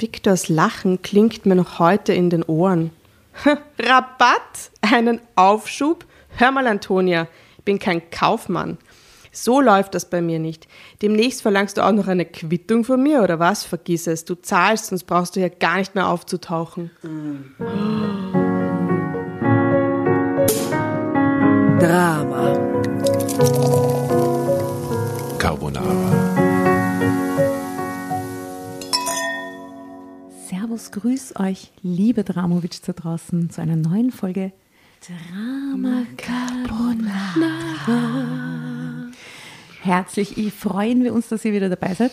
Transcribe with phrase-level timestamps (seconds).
[0.00, 2.90] Viktors Lachen klingt mir noch heute in den Ohren.
[3.78, 4.70] Rabatt?
[4.80, 6.04] Einen Aufschub?
[6.36, 8.78] Hör mal, Antonia, ich bin kein Kaufmann.
[9.32, 10.66] So läuft das bei mir nicht.
[11.02, 13.64] Demnächst verlangst du auch noch eine Quittung von mir oder was?
[13.64, 14.24] Vergiss es.
[14.24, 16.90] Du zahlst, sonst brauchst du ja gar nicht mehr aufzutauchen.
[21.78, 22.69] Drama.
[30.70, 34.52] Servus, grüß euch, liebe Dramovic da draußen, zu einer neuen Folge
[35.04, 37.90] Drama Carbonara.
[39.82, 42.12] Herzlich ich freuen wir uns, dass ihr wieder dabei seid.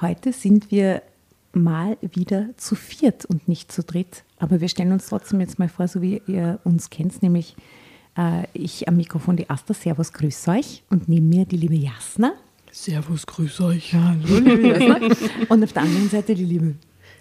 [0.00, 1.02] Heute sind wir
[1.52, 4.22] mal wieder zu viert und nicht zu dritt.
[4.38, 7.56] Aber wir stellen uns trotzdem jetzt mal vor, so wie ihr uns kennt, nämlich
[8.16, 9.74] äh, ich am Mikrofon die Asta.
[9.74, 10.84] Servus, grüß euch.
[10.90, 12.34] Und neben mir die liebe Jasna.
[12.70, 13.94] Servus, grüß euch.
[13.94, 15.00] Hallo, liebe Jasna.
[15.48, 16.76] Und auf der anderen Seite die liebe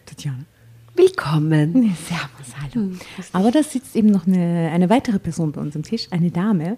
[0.05, 0.46] Tatjana.
[0.95, 1.95] Willkommen.
[2.07, 2.91] Servus, hallo.
[3.34, 6.77] Aber da sitzt eben noch eine, eine weitere Person bei uns am Tisch, eine Dame.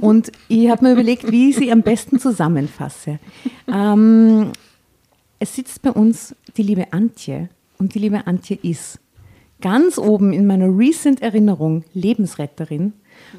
[0.00, 3.18] Und ich habe mir überlegt, wie ich sie am besten zusammenfasse.
[3.66, 4.52] Ähm,
[5.38, 7.48] es sitzt bei uns die liebe Antje.
[7.78, 9.00] Und die liebe Antje ist
[9.60, 12.92] ganz oben in meiner recent Erinnerung Lebensretterin,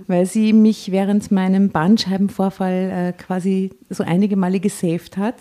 [0.07, 5.35] weil sie mich während meinem Bandscheibenvorfall äh, quasi so einige Male gesaved hat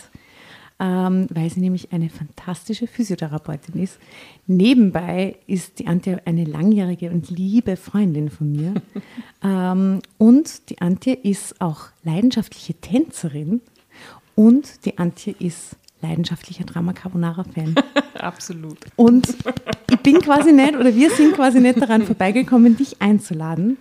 [0.80, 3.98] ähm, weil sie nämlich eine fantastische Physiotherapeutin ist.
[4.46, 8.74] Nebenbei ist die Antje eine langjährige und liebe Freundin von mir.
[9.42, 13.60] ähm, und die Antje ist auch leidenschaftliche Tänzerin
[14.34, 17.74] und die Antje ist leidenschaftlicher Drama Carbonara-Fan.
[18.14, 18.78] Absolut.
[18.94, 19.34] Und
[19.90, 23.78] ich bin quasi nicht, oder wir sind quasi nicht daran vorbeigekommen, dich einzuladen.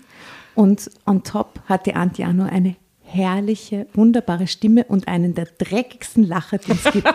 [0.56, 2.76] Und on top hat die Antje auch nur eine
[3.08, 7.14] herrliche, wunderbare Stimme und einen der dreckigsten Lacher, die es gibt.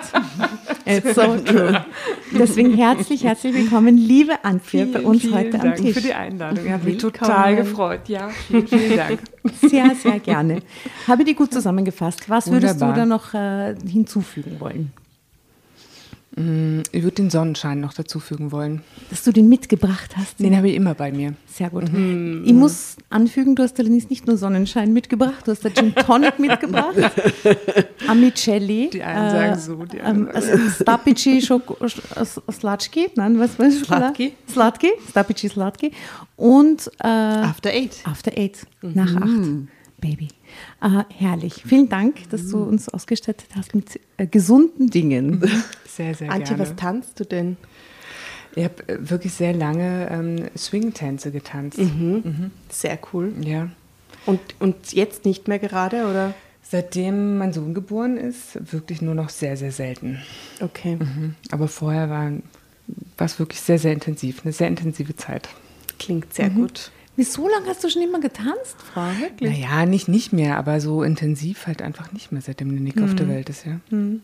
[0.86, 1.84] It's so true.
[2.32, 5.94] Deswegen herzlich, herzlich willkommen, liebe Antje, bei uns vielen heute Dank am Tisch.
[5.94, 6.64] für die Einladung.
[6.64, 8.08] Ich habe mich total gefreut.
[8.08, 9.20] Ja, vielen, vielen Dank.
[9.60, 10.62] Sehr, sehr gerne.
[11.08, 12.30] Habe die gut zusammengefasst.
[12.30, 12.94] Was würdest Wunderbar.
[12.94, 14.92] du da noch äh, hinzufügen wollen?
[16.34, 18.80] Ich würde den Sonnenschein noch dazufügen wollen.
[19.10, 20.40] Dass du den mitgebracht hast?
[20.40, 21.34] Den habe ich immer bei mir.
[21.46, 21.84] Sehr gut.
[21.84, 26.38] Ich muss anfügen, du hast allerdings nicht nur Sonnenschein mitgebracht, du hast der Gin Tonic
[26.38, 26.96] mitgebracht,
[28.08, 28.88] Amicelli.
[28.90, 33.80] Die einen sagen so, die ähm, anderen Stapici Schoko- Sch- Slatki, nein, was war das?
[33.80, 34.32] Slatki.
[34.50, 35.92] Slatki, Stapici Slatki
[36.36, 37.96] und äh, After Eight.
[38.04, 39.50] After Eight, nach acht,
[40.00, 40.28] Baby.
[40.80, 41.62] Äh, herrlich.
[41.66, 45.42] Vielen Dank, dass du uns ausgestattet hast mit äh, gesunden Dingen.
[45.86, 46.62] Sehr, sehr Antje, gerne.
[46.62, 47.58] was tanzt du denn?
[48.54, 51.78] Ich habe äh, wirklich sehr lange ähm, Swing-Tänze getanzt.
[52.70, 53.30] Sehr cool.
[53.42, 53.68] Ja.
[54.24, 56.32] Und, und jetzt nicht mehr gerade, oder?
[56.62, 60.18] Seitdem mein Sohn geboren ist, wirklich nur noch sehr, sehr selten.
[60.62, 60.96] Okay.
[60.96, 61.34] Mhm.
[61.50, 62.32] Aber vorher war
[63.16, 64.42] war es wirklich sehr, sehr intensiv.
[64.44, 65.48] Eine sehr intensive Zeit.
[65.98, 66.90] Klingt sehr gut.
[67.16, 69.06] Wieso lange hast du schon immer getanzt, Frau?
[69.20, 69.50] Wirklich?
[69.50, 73.14] Naja, nicht, nicht mehr, aber so intensiv halt einfach nicht mehr, seitdem der Nick auf
[73.14, 73.80] der Welt ist, ja.
[73.90, 74.20] Gehen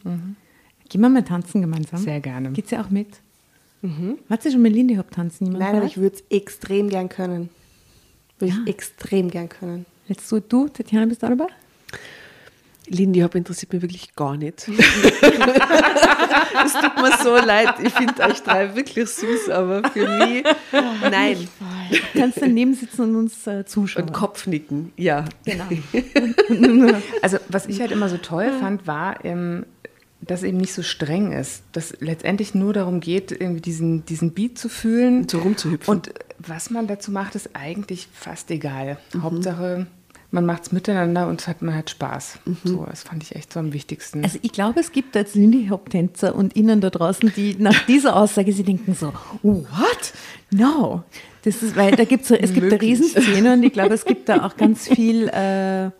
[1.03, 2.00] wir mal tanzen gemeinsam.
[2.00, 2.50] Sehr gerne.
[2.53, 3.09] Geht's ja auch mit?
[4.31, 5.53] Hat sie schon mit Lindy Hop tanzen?
[5.53, 7.50] Nein, aber ich würde es extrem gern können.
[8.38, 8.60] Würde Ja.
[8.65, 9.84] ich extrem gern können.
[10.09, 11.49] Jetzt du, du, Tatjana, bist du auch dabei?
[12.91, 14.69] Lindy Hop interessiert mich wirklich gar nicht.
[16.65, 17.75] Es tut mir so leid.
[17.82, 21.49] Ich finde euch drei wirklich süß, aber für mich, nein.
[21.91, 24.06] Du kannst daneben sitzen und uns äh, zuschauen.
[24.06, 25.25] Und Kopfnicken, ja.
[25.44, 25.65] Genau.
[27.22, 29.66] Also was ich halt immer so toll fand, war, ähm,
[30.20, 31.62] dass eben nicht so streng ist.
[31.72, 35.19] Dass letztendlich nur darum geht, irgendwie diesen, diesen Beat zu fühlen.
[35.22, 35.94] Und so rumzuhüpfen.
[35.94, 38.99] Und was man dazu macht, ist eigentlich fast egal.
[39.20, 39.87] Hauptsache,
[40.31, 42.41] man macht es miteinander und es hat, man hat Spaß.
[42.65, 44.22] So, das fand ich echt so am wichtigsten.
[44.25, 47.87] Also ich glaube, es gibt als Lindy Hop Tänzer und Ihnen da draußen, die nach
[47.87, 49.12] dieser Aussage sie denken so,
[49.43, 50.12] what?
[50.50, 51.03] No.
[51.44, 52.81] Das ist, weil da gibt's so, es gibt eine.
[52.81, 55.91] Riesenszene und ich glaube, es gibt da auch ganz viel äh,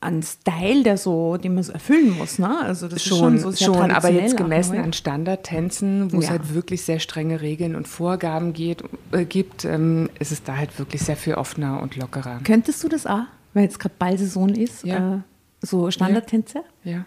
[0.00, 2.38] an Style, der so, den man so erfüllen muss.
[2.38, 2.60] Ne?
[2.60, 6.24] Also das ist schon Schon, so sehr schon aber jetzt gemessen an Standardtänzen, wo es
[6.26, 6.30] Ja.
[6.32, 10.78] halt wirklich sehr strenge Regeln und Vorgaben geht, äh, gibt, ähm, ist es da halt
[10.78, 12.40] wirklich sehr viel offener und lockerer.
[12.44, 13.22] Könntest du das auch,
[13.54, 15.16] weil jetzt gerade Ballsaison ist, Ja.
[15.16, 15.18] äh,
[15.62, 16.62] so Standardtänze?
[16.84, 17.04] Ja.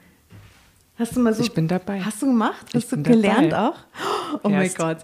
[0.98, 1.42] Hast du mal so.
[1.44, 2.02] Ich bin dabei.
[2.02, 2.66] Hast du gemacht?
[2.74, 3.70] Hast Ich du gelernt dabei.
[3.70, 3.76] auch?
[4.44, 4.78] Oh mein Erst.
[4.78, 4.98] Gott.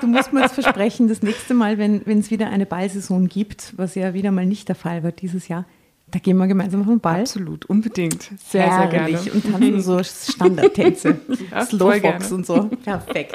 [0.00, 3.94] Du musst mir jetzt versprechen, das nächste Mal, wenn es wieder eine Ballsaison gibt, was
[3.94, 5.64] ja wieder mal nicht der Fall war dieses Jahr,
[6.14, 7.22] da gehen wir gemeinsam auf den Ball.
[7.22, 8.22] Absolut, unbedingt.
[8.22, 9.08] Sehr, sehr gerne.
[9.08, 9.34] Herrlich.
[9.34, 11.18] Und tanzen so Standardtänze.
[11.50, 12.68] Ja, Slowfox und so.
[12.84, 13.34] Perfekt.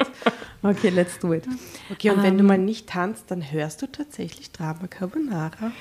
[0.62, 1.44] Okay, let's do it.
[1.92, 2.38] Okay, und wenn Ähm.
[2.38, 5.72] du mal nicht tanzt, dann hörst du tatsächlich Drama Carbonara.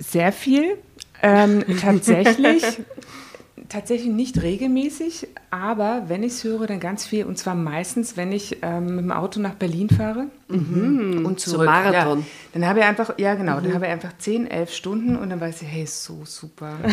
[0.00, 0.78] Sehr viel.
[1.22, 2.64] Ähm, tatsächlich
[3.68, 7.24] Tatsächlich nicht regelmäßig, aber wenn ich es höre, dann ganz viel.
[7.24, 11.66] Und zwar meistens, wenn ich ähm, mit dem Auto nach Berlin fahre und Zum zurück.
[11.66, 12.20] Marathon.
[12.20, 12.24] Ja.
[12.54, 15.40] Dann habe ich einfach, ja genau, dann habe ich einfach 10, 11 Stunden und dann
[15.40, 16.74] weiß ich, hey, ist so super.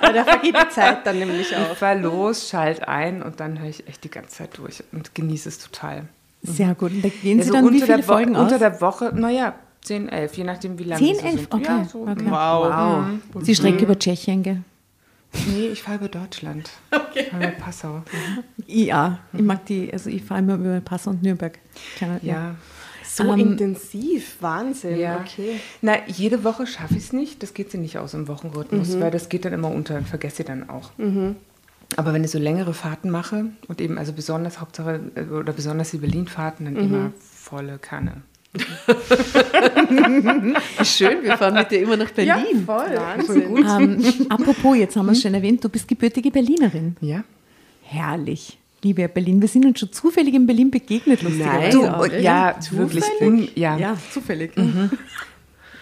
[0.00, 1.76] Da vergeht die Zeit dann nämlich Ich auch.
[1.76, 5.48] fahr los, schalt ein und dann höre ich echt die ganze Zeit durch und genieße
[5.48, 6.04] es total.
[6.42, 6.90] Sehr gut.
[6.92, 8.58] Und da gehen Sie Also dann wie unter viele der Wo- Folgen Unter aus?
[8.58, 11.34] der Woche, naja, 10, 11, je nachdem, wie lange 10, die so 11?
[11.36, 11.54] sind.
[11.54, 11.64] Okay.
[11.64, 12.24] Ja, so, okay.
[12.28, 13.44] Wow.
[13.44, 14.62] Sie Strecke über Tschechien, gell?
[15.46, 16.70] Nee, ich fahre über Deutschland.
[16.90, 17.20] Okay.
[17.24, 18.02] Ich fahre über Passau.
[18.66, 21.58] Ja, ich mag die, also ich fahre immer über Passau und Nürnberg.
[21.96, 22.54] Kleiner- Ja.
[23.04, 24.98] So Ähm, intensiv, Wahnsinn.
[24.98, 25.20] Ja.
[25.20, 25.58] Okay.
[25.80, 27.42] Na, jede Woche schaffe ich es nicht.
[27.42, 29.00] Das geht sie nicht aus im Wochenrhythmus, Mhm.
[29.00, 30.90] weil das geht dann immer unter und vergesse ich dann auch.
[31.96, 35.90] Aber wenn ich so längere Fahrten mache und eben also besonders Hauptsache äh, oder besonders
[35.90, 36.80] die Berlin-Fahrten, dann Mhm.
[36.80, 38.22] immer volle Kanne.
[40.78, 42.64] Wie schön, wir fahren mit dir immer nach Berlin.
[42.64, 42.94] voll.
[42.94, 43.56] Wahnsinn.
[43.58, 46.96] Ähm, apropos, jetzt haben wir es schon erwähnt, du bist gebürtige Berlinerin.
[47.00, 47.24] Ja.
[47.82, 48.58] Herrlich.
[48.82, 51.78] Liebe Berlin, wir sind uns schon zufällig in Berlin begegnet, lustigerweise.
[51.80, 51.98] Nein.
[51.98, 53.04] Du, Ja, ja, wirklich.
[53.20, 53.76] Un, ja.
[53.76, 54.52] Ja, zufällig.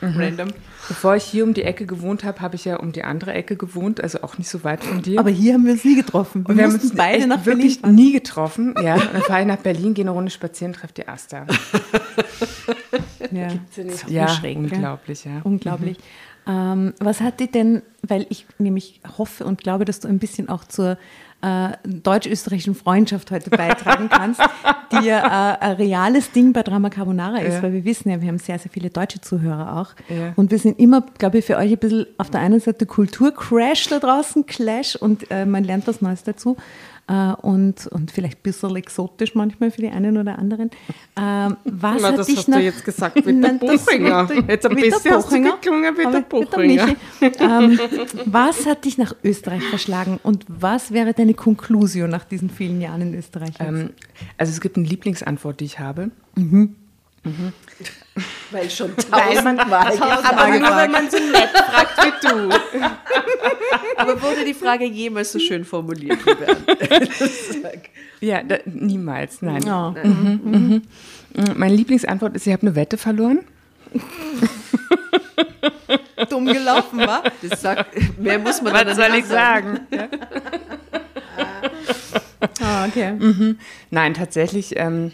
[0.02, 0.48] Random.
[0.88, 3.56] Bevor ich hier um die Ecke gewohnt habe, habe ich ja um die andere Ecke
[3.56, 5.18] gewohnt, also auch nicht so weit von dir.
[5.18, 6.44] Aber hier haben wir uns nie getroffen.
[6.44, 7.94] Wir, und wir haben mussten uns beide echt nach Berlin wirklich fahren.
[7.94, 8.74] nie getroffen.
[8.82, 11.46] Ja, und dann fahre ich nach Berlin, gehe eine Runde spazieren, treffe die Asta.
[13.30, 13.48] Ja.
[14.08, 14.64] Ja, schräg, gell?
[14.64, 15.40] unglaublich, ja.
[15.42, 15.98] Unglaublich.
[16.46, 20.48] Ähm, was hat dir denn, weil ich nämlich hoffe und glaube, dass du ein bisschen
[20.48, 20.96] auch zur
[21.42, 24.40] äh, deutsch-österreichischen Freundschaft heute beitragen kannst,
[24.92, 27.62] die ja äh, ein reales Ding bei Drama Carbonara ist, Ja.
[27.62, 29.90] weil wir wissen ja, wir haben sehr, sehr viele deutsche Zuhörer auch.
[30.08, 30.32] Ja.
[30.36, 33.88] Und wir sind immer, glaube ich, für euch ein bisschen auf der einen Seite Kulturcrash
[33.88, 36.56] da draußen, Clash und äh, man lernt was Neues dazu.
[37.08, 40.70] Äh, und, und vielleicht ein bisschen exotisch manchmal für die einen oder anderen.
[41.16, 43.84] Ähm, was Na, hat das dich hast nach, du jetzt gesagt mit der Nein, das-
[43.84, 44.24] Buchinger.
[44.26, 46.88] der- Jetzt ein mit der bisschen hast du geklungen wie der Buchinger.
[47.20, 47.78] Ähm,
[48.24, 53.02] was hat dich nach Österreich verschlagen und was wäre deine Konklusion nach diesen vielen Jahren
[53.02, 53.54] in Österreich?
[53.60, 53.90] Ähm,
[54.36, 56.10] also es gibt eine Lieblingsantwort, die ich habe.
[56.34, 56.68] Weil
[58.70, 62.50] schon Weil man, tausendmal aber nur wenn man so nett fragt wie du.
[63.96, 66.18] Aber wurde die Frage jemals so schön formuliert?
[68.18, 69.62] Ja, da, niemals, nein.
[69.66, 69.90] Ja.
[69.90, 70.80] Mm,
[71.54, 73.40] Meine Lieblingsantwort ist, ich habe eine Wette verloren.
[76.30, 77.24] dumm gelaufen, war?
[77.42, 79.80] Das sagt, mehr muss man dann soll nicht ich sagen?
[82.62, 83.18] Ah, okay.
[83.90, 85.12] Nein, tatsächlich, ähm,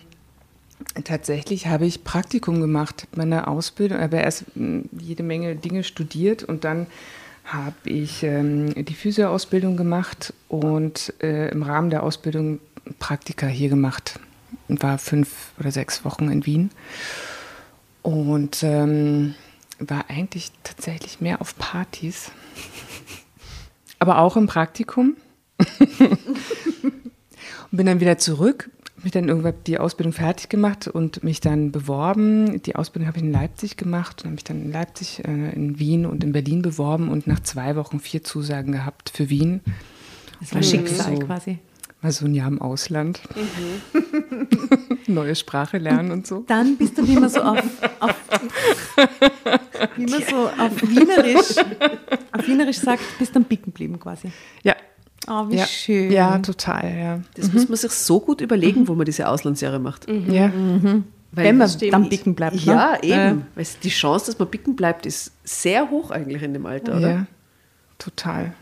[1.04, 6.64] tatsächlich habe ich Praktikum gemacht, meine Ausbildung, aber erst mh, jede Menge Dinge studiert und
[6.64, 6.86] dann
[7.44, 12.60] habe ich ähm, die Physioausbildung gemacht und äh, im Rahmen der Ausbildung
[12.98, 14.20] Praktika hier gemacht.
[14.68, 16.70] Und war fünf oder sechs Wochen in Wien
[18.02, 19.34] und ähm,
[19.78, 22.30] war eigentlich tatsächlich mehr auf Partys,
[23.98, 25.16] aber auch im Praktikum.
[27.70, 28.68] Und bin dann wieder zurück,
[29.04, 32.62] mich dann irgendwann die Ausbildung fertig gemacht und mich dann beworben.
[32.62, 35.78] Die Ausbildung habe ich in Leipzig gemacht und habe mich dann in Leipzig, äh, in
[35.78, 39.60] Wien und in Berlin beworben und nach zwei Wochen vier Zusagen gehabt für Wien.
[40.40, 41.26] Das war Schicksal So.
[41.26, 41.58] quasi.
[42.00, 43.20] Mal so ein Jahr im Ausland.
[45.06, 46.42] Neue Sprache lernen und so.
[46.48, 47.62] Dann bist du, wie man so auf,
[48.00, 48.14] auf
[49.96, 51.56] wie man so auf Wienerisch,
[52.32, 54.32] auf Wienerisch sagt, bist dann bicken geblieben quasi.
[54.64, 54.74] Ja.
[55.28, 55.66] Oh, wie ja.
[55.66, 56.10] schön.
[56.10, 57.20] Ja, total, ja.
[57.34, 60.08] Das muss man sich so gut überlegen, wo man diese Auslandsjahre macht.
[60.08, 60.52] Ja,
[61.32, 62.56] Weil Wenn man dann bicken bleibt.
[62.66, 62.72] Ne?
[62.72, 63.40] Ja, eben.
[63.40, 66.98] Äh, Weil die Chance, dass man bicken bleibt, ist sehr hoch eigentlich in dem Alter,
[66.98, 67.10] oder?
[67.10, 67.26] ja,
[67.98, 68.52] total.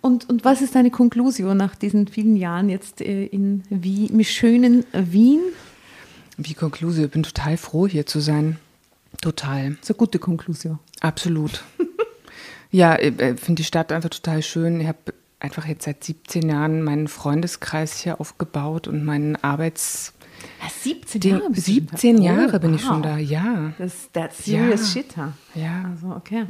[0.00, 4.24] Und, und was ist deine Konklusion nach diesen vielen Jahren jetzt äh, in Wien, im
[4.24, 5.40] schönen Wien?
[6.36, 8.58] Wie Konklusion, ich bin total froh, hier zu sein.
[9.20, 9.70] Total.
[9.70, 10.78] Das ist eine gute Konklusion.
[11.00, 11.62] Absolut.
[12.70, 14.80] ja, ich äh, finde die Stadt einfach total schön.
[14.80, 14.98] Ich habe
[15.44, 20.12] einfach jetzt seit 17 Jahren meinen Freundeskreis hier aufgebaut und meinen Arbeits...
[20.60, 21.50] Ja, 17 Den- Jahre.
[21.52, 21.60] da.
[21.60, 22.88] 17 Oh, Jahre bin ich wow.
[22.88, 23.72] schon da, ja.
[23.78, 25.02] Das that's serious Ja.
[25.02, 25.32] shit, ha?
[25.54, 25.90] Ja.
[25.90, 26.44] Also, okay.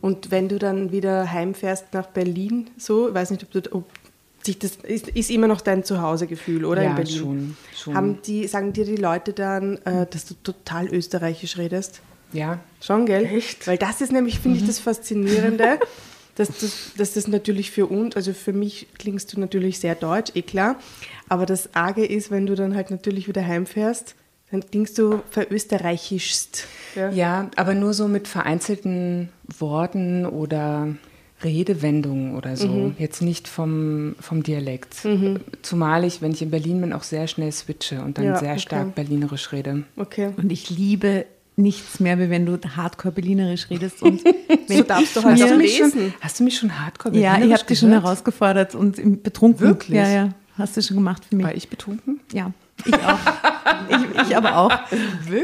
[0.00, 3.84] Und wenn du dann wieder heimfährst nach Berlin, so, ich weiß nicht, ob, du, ob
[4.42, 7.16] sich das ist, ist immer noch dein Zuhausegefühl, oder Ja, in Berlin?
[7.18, 7.94] schon, schon.
[7.94, 12.00] Haben die, sagen dir die Leute dann, äh, dass du total österreichisch redest?
[12.32, 12.58] Ja.
[12.80, 13.24] Schon, gell?
[13.26, 13.66] Echt?
[13.66, 15.78] Weil das ist nämlich, finde ich, das Faszinierende,
[16.34, 20.32] dass, das, dass das natürlich für uns, also für mich klingst du natürlich sehr deutsch,
[20.34, 20.76] eh klar,
[21.28, 24.14] aber das Arge ist, wenn du dann halt natürlich wieder heimfährst,
[24.50, 26.66] dann klingst du verösterreichischst.
[26.94, 27.10] Ja.
[27.10, 30.94] Ja, aber nur so mit vereinzelten Worten oder
[31.42, 32.92] Redewendungen oder so.
[32.98, 34.96] Jetzt nicht vom, vom Dialekt.
[35.62, 38.52] Zumal ich, wenn ich in Berlin bin, auch sehr schnell switche und dann Ja, sehr
[38.52, 38.60] okay.
[38.60, 39.82] stark berlinerisch rede.
[39.96, 40.30] Okay.
[40.36, 41.26] Und ich liebe
[41.56, 44.02] nichts mehr, wie wenn du hardcore-berlinerisch redest.
[44.02, 44.24] Und
[44.68, 46.14] wenn So darfst du auch Hast du mich schon, lesen.
[46.20, 49.60] hast du mich schon hardcore Ja, ich habe dich schon herausgefordert und betrunken.
[49.60, 49.96] Wirklich?
[49.96, 50.28] Ja, ja.
[50.58, 51.46] Hast du schon gemacht für mich.
[51.46, 52.20] War ich betrunken?
[52.32, 52.52] Ja,
[52.84, 53.18] ich auch.
[53.88, 54.72] ich, ich aber auch.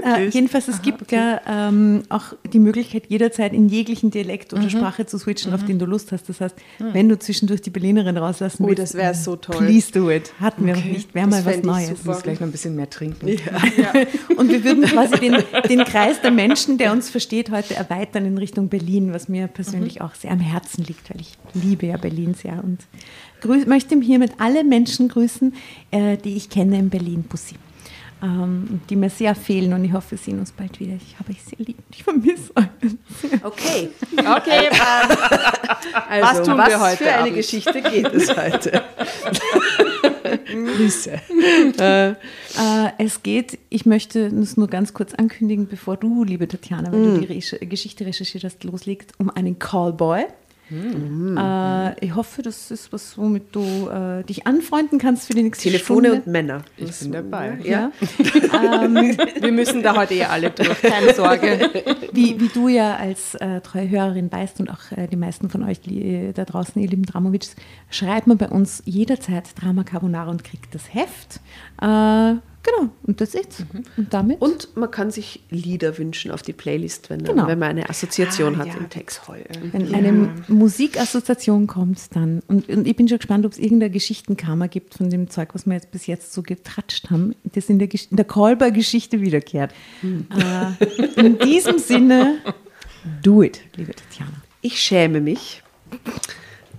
[0.05, 4.59] Äh, jedenfalls, es gibt ja ähm, auch die Möglichkeit, jederzeit in jeglichen Dialekt Mhm.
[4.61, 6.29] oder Sprache zu switchen, auf den du Lust hast.
[6.29, 9.57] Das heißt, wenn du zwischendurch die Berlinerin rauslassen Oh, willst, das wäre so toll.
[9.57, 10.33] please do it.
[10.41, 11.15] Hatten wir noch Okay, nicht.
[11.15, 11.91] Wäre mal was Neues.
[12.00, 13.27] Ich muss gleich noch ein bisschen mehr trinken.
[14.37, 15.37] Und wir würden quasi den,
[15.69, 20.00] den Kreis der Menschen, der uns versteht, heute erweitern in Richtung Berlin, was mir persönlich
[20.00, 22.79] auch sehr am Herzen liegt, weil ich liebe ja Berlin sehr und
[23.41, 25.55] grüß, möchte hiermit alle Menschen grüßen,
[25.91, 27.57] äh, die ich kenne in Berlin, Pussy.
[28.23, 30.93] Ähm, die mir sehr fehlen und ich hoffe, wir sehen uns bald wieder.
[30.95, 31.79] Ich habe euch sehr lieb.
[31.91, 32.67] Ich vermisse euch.
[33.43, 33.89] Okay.
[34.19, 34.79] Okay, ähm,
[36.09, 37.35] Also, Was tun wir heute für eine Abend?
[37.37, 38.83] Geschichte geht es heute?
[40.47, 41.12] Grüße.
[41.79, 42.15] Äh,
[42.99, 47.19] es geht, ich möchte es nur ganz kurz ankündigen, bevor du, liebe Tatjana, weil du
[47.21, 50.25] die Reche- Geschichte recherchiert hast, loslegt, um einen Callboy.
[50.71, 55.65] Äh, ich hoffe, das ist was, womit du äh, dich anfreunden kannst für die nächste
[55.65, 56.23] Telefone Stunde.
[56.25, 56.62] und Männer.
[56.77, 57.59] Ich bin dabei.
[57.65, 57.91] ja.
[59.41, 61.71] wir müssen da heute eh alle durch, keine Sorge.
[62.12, 65.62] Wie, wie du ja als äh, treue Hörerin weißt und auch äh, die meisten von
[65.62, 67.55] euch die, da draußen, ihr lieben Dramovics,
[67.89, 71.41] schreibt man bei uns jederzeit Drama Carbonara und kriegt das Heft.
[72.62, 73.64] Genau, und das ist
[73.97, 74.38] Und damit?
[74.43, 77.47] Und man kann sich Lieder wünschen auf die Playlist, wenn, Genau.
[77.47, 79.23] wenn man eine Assoziation Ah, hat ja, im Text.
[79.25, 79.43] toll.
[79.73, 84.69] Wenn eine Musikassoziation kommt, dann, und, und ich bin schon gespannt, ob es irgendeine Geschichtenkammer
[84.69, 87.88] gibt von dem Zeug, was wir jetzt bis jetzt so getratscht haben, das in der,
[87.88, 89.73] Gesch- in der Callboy-Geschichte wiederkehrt.
[90.02, 92.40] Äh, in diesem Sinne,
[93.23, 94.33] do it, liebe Tatjana.
[94.61, 95.62] Ich schäme mich.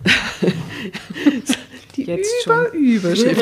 [2.06, 3.42] die Jetzt Über Überschrift.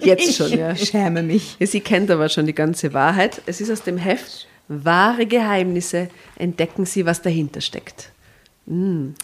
[0.04, 0.72] Jetzt schon, ja.
[0.72, 1.56] Ich schäme mich.
[1.58, 3.42] Ja, Sie kennt aber schon die ganze Wahrheit.
[3.46, 6.08] Es ist aus dem Heft Wahre Geheimnisse.
[6.36, 8.12] Entdecken Sie, was dahinter steckt.
[8.66, 9.14] Hm.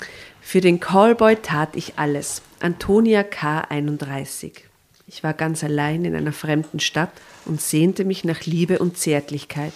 [0.41, 2.43] Für den Callboy tat ich alles.
[2.61, 3.61] Antonia K.
[3.61, 4.65] 31.
[5.09, 7.13] Ich war ganz allein in einer fremden Stadt
[7.45, 9.73] und sehnte mich nach Liebe und Zärtlichkeit.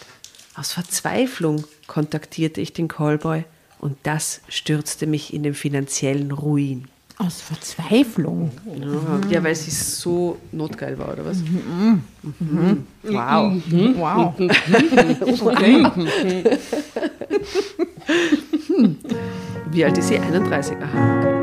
[0.57, 3.45] Aus Verzweiflung kontaktierte ich den Callboy
[3.79, 6.88] und das stürzte mich in den finanziellen Ruin.
[7.20, 8.50] Aus Verzweiflung.
[9.28, 11.42] Ja, weil sie so notgeil war, oder was?
[13.02, 13.52] Wow.
[13.96, 14.34] Wow.
[19.70, 20.18] Wie alt ist sie?
[20.18, 20.76] 31.
[20.80, 21.20] Aha.
[21.20, 21.40] okay.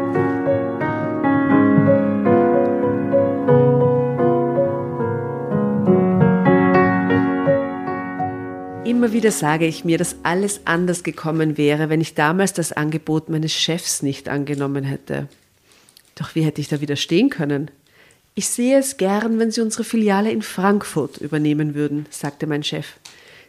[8.87, 13.29] Immer wieder sage ich mir, dass alles anders gekommen wäre, wenn ich damals das Angebot
[13.29, 15.27] meines Chefs nicht angenommen hätte.
[16.17, 17.69] Doch wie hätte ich da widerstehen können?
[18.35, 22.97] Ich sehe es gern, wenn Sie unsere Filiale in Frankfurt übernehmen würden, sagte mein Chef.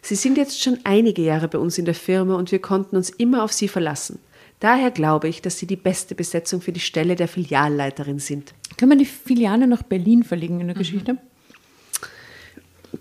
[0.03, 3.11] Sie sind jetzt schon einige Jahre bei uns in der Firma und wir konnten uns
[3.11, 4.19] immer auf Sie verlassen.
[4.61, 8.55] Daher glaube ich, dass Sie die beste Besetzung für die Stelle der Filialleiterin sind.
[8.77, 11.17] Können wir die Filiale nach Berlin verlegen in der Geschichte?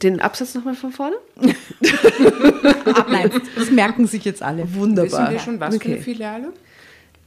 [0.03, 1.15] Den Absatz nochmal von vorne?
[3.09, 4.67] Nein, das merken sich jetzt alle.
[4.73, 4.95] Wissen
[5.31, 5.93] wir schon, was für Okay.
[5.93, 6.53] eine Filiale?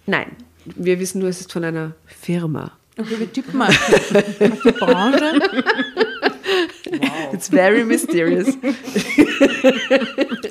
[0.07, 0.27] Nein,
[0.64, 2.73] wir wissen nur, es ist von einer Firma.
[2.99, 5.40] Okay, wir tippen mal auf die Branche.
[7.33, 8.57] It's very mysterious.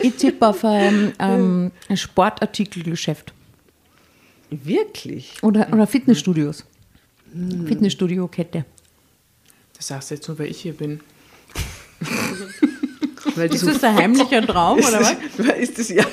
[0.02, 3.34] Ich tippe auf ein, ähm, ein Sportartikelgeschäft
[4.50, 5.44] Wirklich?
[5.44, 6.66] oder, oder Fitnessstudios.
[7.68, 8.66] Fitnessstudio-Kette.
[9.76, 11.02] Das sagst du jetzt nur, weil ich hier bin.
[13.38, 15.18] Ist das ein heimlicher Traum oder was?
[15.60, 16.06] ist das ja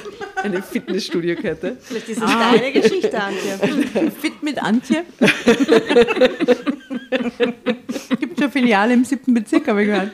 [0.43, 1.77] eine Fitnessstudio-Kette?
[1.81, 4.11] Vielleicht ist es deine Geschichte, Antje.
[4.21, 5.05] Fit mit Antje.
[8.21, 10.11] Gibt schon Filiale im siebten Bezirk, habe ich gehört.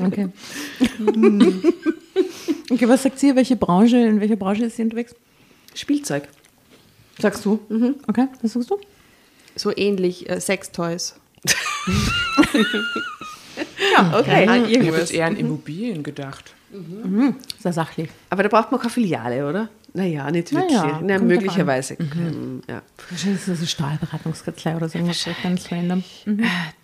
[0.00, 0.28] Okay.
[2.70, 3.36] Okay, was sagt sie?
[3.36, 5.14] Welche Branche, in welcher Branche ist sie unterwegs?
[5.74, 6.28] Spielzeug.
[7.18, 7.60] Sagst du?
[8.06, 8.78] Okay, was sagst du?
[9.54, 11.14] So ähnlich äh, Sextoys.
[13.92, 14.44] Ja, Okay.
[14.68, 16.54] Ich habe jetzt eher an Immobilien gedacht.
[17.58, 18.10] Sehr sachlich.
[18.30, 19.68] Aber da braucht man keine Filiale, oder?
[19.94, 20.92] Naja, nicht Naja, wirklich.
[20.92, 21.94] kommt Na, möglicherweise.
[21.94, 22.82] Ähm, Ja.
[23.08, 24.98] Wahrscheinlich ist das eine Stahlberatungskanzlei oder so
[25.42, 26.04] ganz random.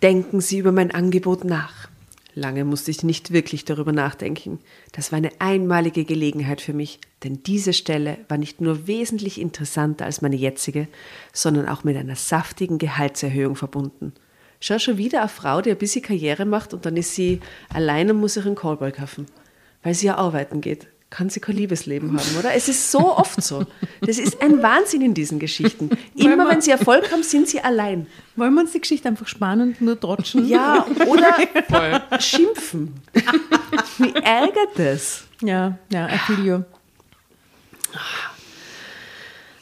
[0.01, 1.89] Denken Sie über mein Angebot nach.
[2.35, 4.57] Lange musste ich nicht wirklich darüber nachdenken.
[4.91, 10.05] Das war eine einmalige Gelegenheit für mich, denn diese Stelle war nicht nur wesentlich interessanter
[10.05, 10.87] als meine jetzige,
[11.31, 14.13] sondern auch mit einer saftigen Gehaltserhöhung verbunden.
[14.65, 17.41] Schau schon wieder eine Frau, die ein bisschen Karriere macht und dann ist sie
[17.73, 19.25] allein und muss sich einen Callboy kaufen,
[19.83, 20.87] weil sie ja arbeiten geht.
[21.09, 22.53] Kann sie kein Liebesleben haben, oder?
[22.53, 23.65] Es ist so oft so.
[23.99, 25.89] Das ist ein Wahnsinn in diesen Geschichten.
[26.15, 28.07] Immer wenn sie Erfolg haben, sind sie allein.
[28.37, 30.47] Wollen wir uns die Geschichte einfach sparen und nur trotschen?
[30.47, 32.93] Ja, oder schimpfen.
[33.97, 35.25] Wie ärgert das?
[35.41, 36.61] Ja, ja, I feel you.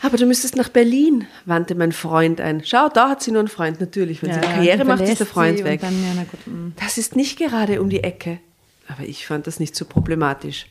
[0.01, 2.63] Aber du müsstest nach Berlin, wandte mein Freund ein.
[2.65, 4.21] Schau, da hat sie nur einen Freund, natürlich.
[4.23, 5.81] Wenn Ja, sie Karriere macht, ist der Freund weg.
[5.81, 6.73] Dann, ja, gut, mm.
[6.83, 8.39] Das ist nicht gerade um die Ecke.
[8.87, 10.65] Aber ich fand das nicht so problematisch.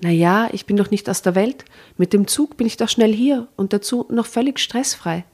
[0.00, 1.64] Naja, ich bin doch nicht aus der Welt.
[1.96, 5.24] Mit dem Zug bin ich doch schnell hier und dazu noch völlig stressfrei.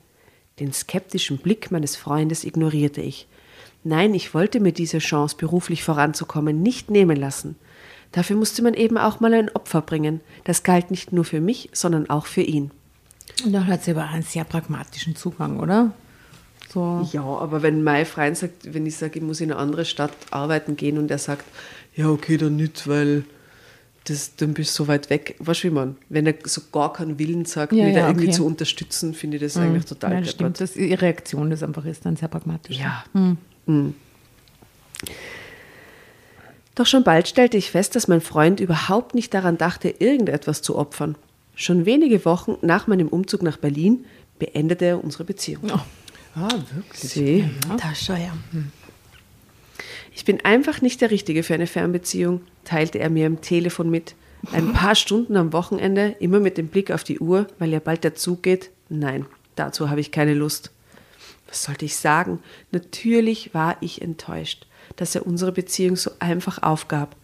[0.61, 3.27] Den skeptischen Blick meines Freundes ignorierte ich.
[3.83, 7.57] Nein, ich wollte mir diese Chance, beruflich voranzukommen, nicht nehmen lassen.
[8.13, 10.21] Dafür musste man eben auch mal ein Opfer bringen.
[10.45, 12.71] Das galt nicht nur für mich, sondern auch für ihn.
[13.45, 15.93] Und da hat sie aber einen sehr pragmatischen Zugang, oder?
[16.73, 17.07] So.
[17.13, 20.13] Ja, aber wenn mein Freund sagt, wenn ich sage, ich muss in eine andere Stadt
[20.31, 21.45] arbeiten gehen und er sagt,
[21.95, 23.25] ja, okay, dann nicht, weil
[24.05, 25.37] das, dann bist du so weit weg.
[25.39, 25.97] Weißt du, wie man?
[26.09, 28.37] Wenn er so gar keinen Willen sagt, Ja, mich da ja, irgendwie okay.
[28.37, 30.59] zu unterstützen, finde ich das eigentlich total ja, stimmt.
[30.59, 30.61] deppert.
[30.61, 32.79] Das, ihre Reaktion ist einfach ist dann sehr pragmatisch.
[32.79, 33.05] Ja.
[33.13, 33.95] Mhm.
[36.75, 40.77] Doch schon bald stellte ich fest, dass mein Freund überhaupt nicht daran dachte, irgendetwas zu
[40.77, 41.17] opfern.
[41.55, 44.05] Schon wenige Wochen nach meinem Umzug nach Berlin
[44.39, 45.71] beendete er unsere Beziehung.
[46.35, 47.11] Ah, wirklich?
[47.11, 47.51] Sie?
[47.77, 48.33] Da schau ja.
[50.15, 54.15] Ich bin einfach nicht der Richtige für eine Fernbeziehung, teilte er mir am Telefon mit.
[54.51, 58.03] Ein paar Stunden am Wochenende, immer mit dem Blick auf die Uhr, weil ja bald
[58.03, 58.71] der Zug geht.
[58.89, 60.73] Nein, dazu habe ich keine Lust.
[61.49, 62.41] Was sollte ich sagen?
[62.73, 64.67] Natürlich war ich enttäuscht,
[64.97, 67.15] dass er unsere Beziehung so einfach aufgab.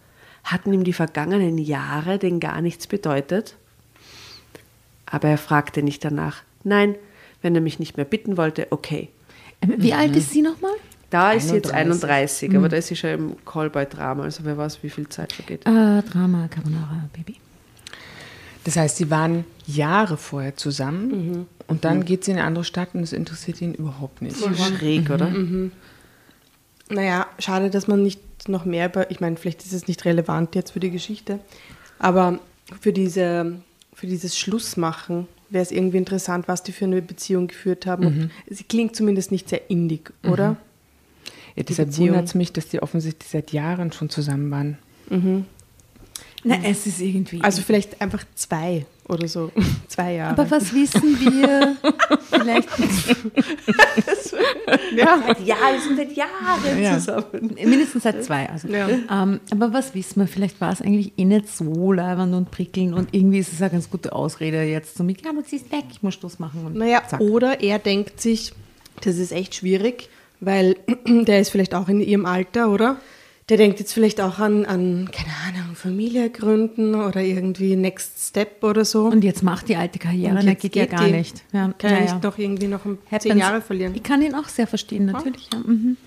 [0.43, 3.55] Hatten ihm die vergangenen Jahre denn gar nichts bedeutet?
[5.09, 6.43] Aber er fragte nicht danach.
[6.63, 6.95] Nein,
[7.41, 9.09] wenn er mich nicht mehr bitten wollte, okay.
[9.61, 10.73] Ähm, Wie alt ist sie nochmal?
[11.09, 12.49] Da ist sie jetzt 31.
[12.49, 15.65] 31, aber da ist sie schon im Callboy-Drama, also wer weiß, wie viel Zeit vergeht.
[15.65, 17.37] Äh, Drama Carbonara Baby.
[18.63, 22.89] Das heißt, sie waren Jahre vorher zusammen und dann geht sie in eine andere Stadt
[22.93, 24.37] und es interessiert ihn überhaupt nicht.
[24.37, 25.33] Schräg, oder?
[26.89, 30.55] Naja, schade, dass man nicht noch mehr über, ich meine, vielleicht ist es nicht relevant
[30.55, 31.39] jetzt für die Geschichte,
[31.97, 32.39] aber
[32.81, 33.61] für, diese,
[33.99, 38.05] für dieses Schlussmachen wäre es irgendwie interessant, was die für eine Beziehung geführt haben.
[38.05, 40.55] Und sie klingt zumindest nicht sehr indig, oder?
[41.55, 44.77] Ja, deshalb wundert es mich, dass die offensichtlich seit Jahren schon zusammen waren.
[46.43, 47.41] Na, es ist irgendwie.
[47.41, 49.51] Also vielleicht einfach zwei oder so.
[49.87, 50.31] zwei Jahre.
[50.39, 51.75] aber was wissen wir?
[52.31, 52.69] Vielleicht
[54.95, 55.17] ja.
[55.45, 56.93] Ja, wir sind seit Jahren Ja.
[56.97, 57.55] zusammen.
[57.65, 58.49] mindestens seit zwei.
[58.49, 58.67] Also.
[58.67, 58.87] Ja.
[58.89, 60.27] Ähm, aber was wissen wir?
[60.27, 63.71] Vielleicht war es eigentlich eh nicht so leibend und prickelnd und irgendwie ist es eine
[63.71, 66.65] ganz gute Ausrede jetzt so mit, ja, du ziehst weg, ich muss Schluss machen.
[66.65, 67.19] Und Naja, zack.
[67.21, 68.53] oder er denkt sich,
[69.01, 70.75] das ist echt schwierig, weil
[71.07, 72.97] der ist vielleicht auch in ihrem Alter, oder?
[73.49, 78.63] Der denkt jetzt vielleicht auch an, an keine Ahnung, Familie gründen oder irgendwie Next Step
[78.63, 79.05] oder so.
[79.05, 81.13] Und jetzt macht die alte Karriere, Und na, jetzt geht ja geht gar die.
[81.13, 81.43] nicht.
[81.51, 82.13] Ja, Kann ja naja.
[82.13, 83.39] nicht noch irgendwie noch um zehn Happens.
[83.39, 83.95] Jahre verlieren.
[83.95, 85.49] Ich kann ihn auch sehr verstehen, natürlich.
[85.51, 85.59] Ja.
[85.65, 85.97] Mhm.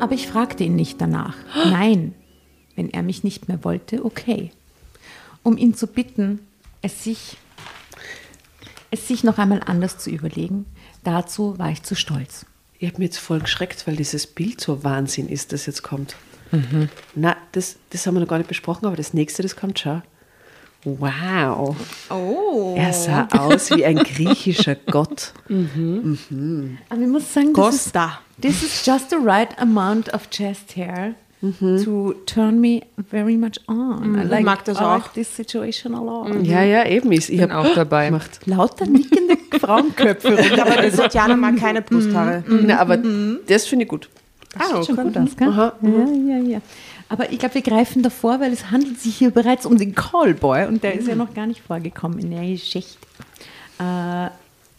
[0.00, 1.36] Aber ich fragte ihn nicht danach.
[1.70, 2.14] Nein,
[2.74, 4.50] wenn er mich nicht mehr wollte, okay.
[5.42, 6.40] Um ihn zu bitten,
[6.82, 7.36] es sich,
[8.90, 10.66] es sich noch einmal anders zu überlegen,
[11.04, 12.46] dazu war ich zu stolz.
[12.78, 16.16] Ich habe mir jetzt voll geschreckt, weil dieses Bild so Wahnsinn ist, das jetzt kommt.
[17.14, 20.02] Na, das, das haben wir noch gar nicht besprochen, aber das nächste, das kommt schon.
[20.84, 21.76] Wow.
[22.08, 22.74] Oh.
[22.76, 25.34] Er sah aus wie ein griechischer Gott.
[25.48, 27.92] Aber ich muss sagen, das ist,
[28.40, 34.14] this is just the right amount of chest hair to turn me very much on.
[34.18, 35.12] I like, mag das I like auch.
[35.12, 36.44] this situation a lot.
[36.44, 37.10] Ja, ja, eben.
[37.12, 38.06] Ich, ich Bin habe auch dabei.
[38.06, 38.40] gemacht.
[38.46, 40.38] Lauter nickende Frauenköpfe.
[40.60, 42.44] Aber die Tatjana mag keine Brusthaare.
[42.46, 42.98] Na, aber
[43.46, 44.08] das finde ich gut.
[44.52, 45.48] Das Ah, sieht schon gut aus, gell?
[45.48, 46.60] Aha, Ja, ja, ja.
[47.08, 50.66] Aber ich glaube, wir greifen davor, weil es handelt sich hier bereits um den Callboy
[50.66, 52.98] und der ist ja noch gar nicht vorgekommen in der Geschichte.
[53.78, 54.28] Äh,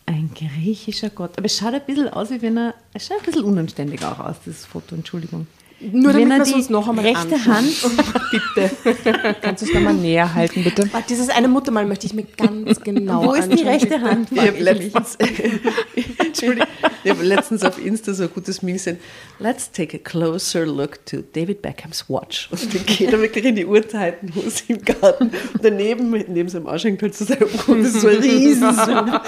[0.06, 1.32] ein griechischer Gott.
[1.38, 2.74] Aber es schaut ein bisschen aus, wie wenn er.
[2.94, 5.48] Es schaut ein bisschen unanständig auch aus, dieses Foto, Entschuldigung.
[5.92, 7.48] Nur damit wir uns noch einmal rechte anschauen.
[7.48, 9.42] Hand.
[9.42, 10.88] Kannst du es nochmal näher halten, bitte?
[10.94, 14.02] Warte, Dieses eine Muttermal möchte ich mir ganz genau Wo ist die rechte bitte.
[14.02, 14.30] Hand?
[14.32, 15.18] Ich habe letztens,
[17.04, 19.00] ich habe letztens auf Insta so ein gutes Meme gesehen.
[19.40, 22.50] Let's take a closer look to David Beckhams Watch.
[22.52, 25.32] Und dann geht er wirklich in die Uhrzeitenhose im Garten.
[25.54, 27.78] Und daneben, neben seinem Ausschank, halt so sein Uhr.
[27.78, 29.20] Das ist so ein Riesenzoom.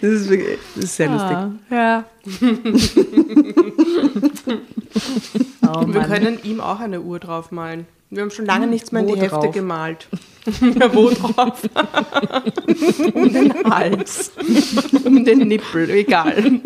[0.00, 1.36] Das ist, wirklich, das ist sehr lustig.
[1.70, 2.04] Ja.
[5.62, 6.10] oh, Wir Mann.
[6.10, 7.86] können ihm auch eine Uhr draufmalen.
[8.10, 9.54] Wir haben schon lange nichts mehr in die Hefte drauf?
[9.54, 10.06] gemalt.
[10.60, 11.62] ja, wo drauf?
[13.14, 14.32] um den Hals.
[15.04, 16.60] um den Nippel, egal.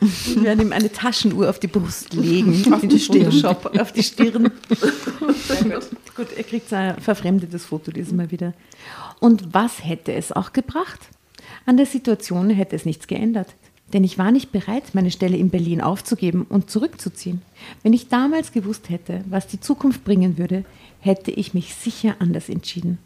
[0.00, 2.72] Wir werden ihm eine Taschenuhr auf die Brust legen.
[2.72, 4.50] Auf die Photoshop, auf die Stirn.
[4.68, 6.16] gut.
[6.16, 8.52] gut, er kriegt ein verfremdetes Foto dieses Mal wieder.
[9.20, 10.98] Und was hätte es auch gebracht?
[11.64, 13.54] An der Situation hätte es nichts geändert.
[13.92, 17.42] Denn ich war nicht bereit, meine Stelle in Berlin aufzugeben und zurückzuziehen.
[17.82, 20.64] Wenn ich damals gewusst hätte, was die Zukunft bringen würde,
[21.00, 22.98] hätte ich mich sicher anders entschieden.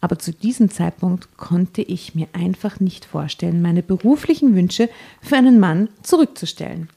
[0.00, 4.88] Aber zu diesem Zeitpunkt konnte ich mir einfach nicht vorstellen, meine beruflichen Wünsche
[5.20, 6.88] für einen Mann zurückzustellen.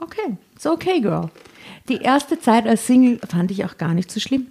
[0.00, 1.30] Okay, so okay, Girl.
[1.90, 4.46] Die erste Zeit als Single fand ich auch gar nicht so schlimm.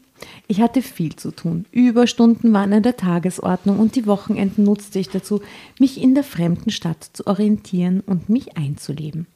[0.47, 1.65] Ich hatte viel zu tun.
[1.71, 5.41] Überstunden waren an der Tagesordnung und die Wochenenden nutzte ich dazu,
[5.79, 9.27] mich in der fremden Stadt zu orientieren und mich einzuleben.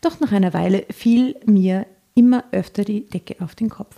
[0.00, 3.96] Doch nach einer Weile fiel mir immer öfter die Decke auf den Kopf.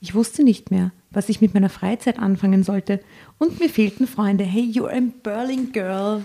[0.00, 3.00] Ich wusste nicht mehr, was ich mit meiner Freizeit anfangen sollte
[3.38, 4.44] und mir fehlten Freunde.
[4.44, 6.22] Hey, you're a Berlin Girl,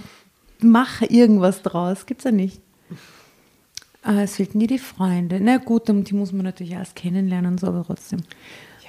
[0.61, 2.05] mach irgendwas draus.
[2.05, 2.61] Gibt's ja nicht.
[4.01, 5.39] Aber es fehlten dir die Freunde.
[5.41, 8.21] Na gut, die muss man natürlich erst kennenlernen, so aber trotzdem.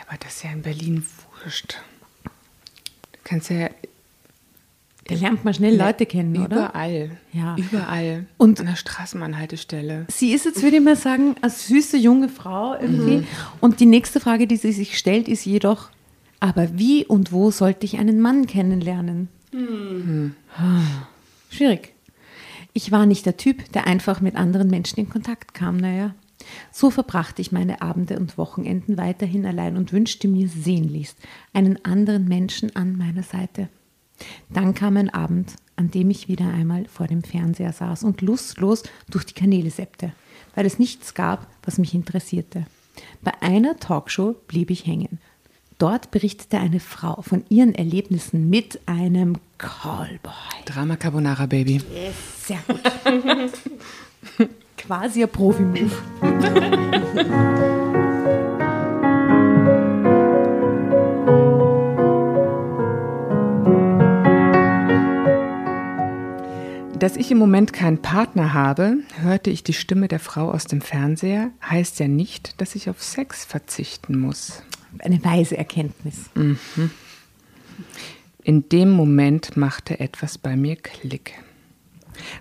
[0.07, 1.05] Aber das ist ja in Berlin
[1.43, 1.79] wurscht.
[3.13, 3.69] Du kannst ja
[5.09, 6.57] Da lernt man schnell Leute kennen, oder?
[6.69, 7.11] überall.
[7.33, 7.57] Ja.
[7.57, 8.27] Überall.
[8.39, 10.07] Und- an der Straßenbahnhaltestelle.
[10.09, 13.27] Sie ist jetzt, würde ich mal sagen, eine süße junge Frau irgendwie.
[13.61, 15.91] Und die nächste Frage, die sie sich stellt, ist jedoch,
[16.41, 19.29] aber wie und wo sollte ich einen Mann kennenlernen?
[20.57, 20.81] Ah,
[21.51, 21.93] Schwierig.
[22.73, 26.15] Ich war nicht der Typ, der einfach mit anderen Menschen in Kontakt kam, naja.
[26.73, 31.19] So verbrachte ich meine Abende und Wochenenden weiterhin allein und wünschte mir sehnlichst
[31.53, 33.69] einen anderen Menschen an meiner Seite.
[34.51, 38.83] Dann kam ein Abend, an dem ich wieder einmal vor dem Fernseher saß und lustlos
[39.11, 40.13] durch die Kanäle seppte,
[40.55, 42.67] weil es nichts gab, was mich interessierte.
[43.23, 45.19] Bei einer Talkshow blieb ich hängen.
[45.79, 50.33] Dort berichtete eine Frau von ihren Erlebnissen mit einem Callboy.
[50.65, 51.83] Drama Carbonara Baby.
[52.39, 52.81] Sehr gut.
[54.79, 55.91] Quasi ein Profi-Move.
[66.99, 70.81] Dass ich im Moment keinen Partner habe, hörte ich die Stimme der Frau aus dem
[70.81, 74.63] Fernseher, heißt ja nicht, dass ich auf Sex verzichten muss.
[74.99, 76.31] Eine weise Erkenntnis.
[78.43, 81.35] In dem Moment machte etwas bei mir Klick.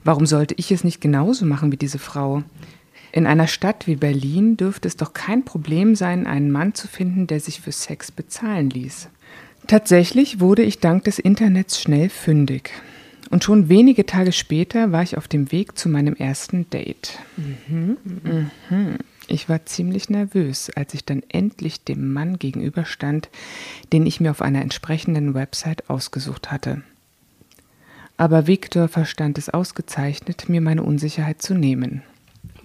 [0.03, 2.43] Warum sollte ich es nicht genauso machen wie diese Frau?
[3.15, 7.27] In einer Stadt wie Berlin dürfte es doch kein Problem sein, einen Mann zu finden,
[7.27, 9.07] der sich für Sex bezahlen ließ.
[9.67, 12.71] Tatsächlich wurde ich dank des Internets schnell fündig.
[13.29, 17.17] Und schon wenige Tage später war ich auf dem Weg zu meinem ersten Date.
[17.37, 17.95] Mhm.
[19.27, 23.29] Ich war ziemlich nervös, als ich dann endlich dem Mann gegenüberstand,
[23.93, 26.81] den ich mir auf einer entsprechenden Website ausgesucht hatte.
[28.17, 32.03] Aber Victor verstand es ausgezeichnet, mir meine Unsicherheit zu nehmen.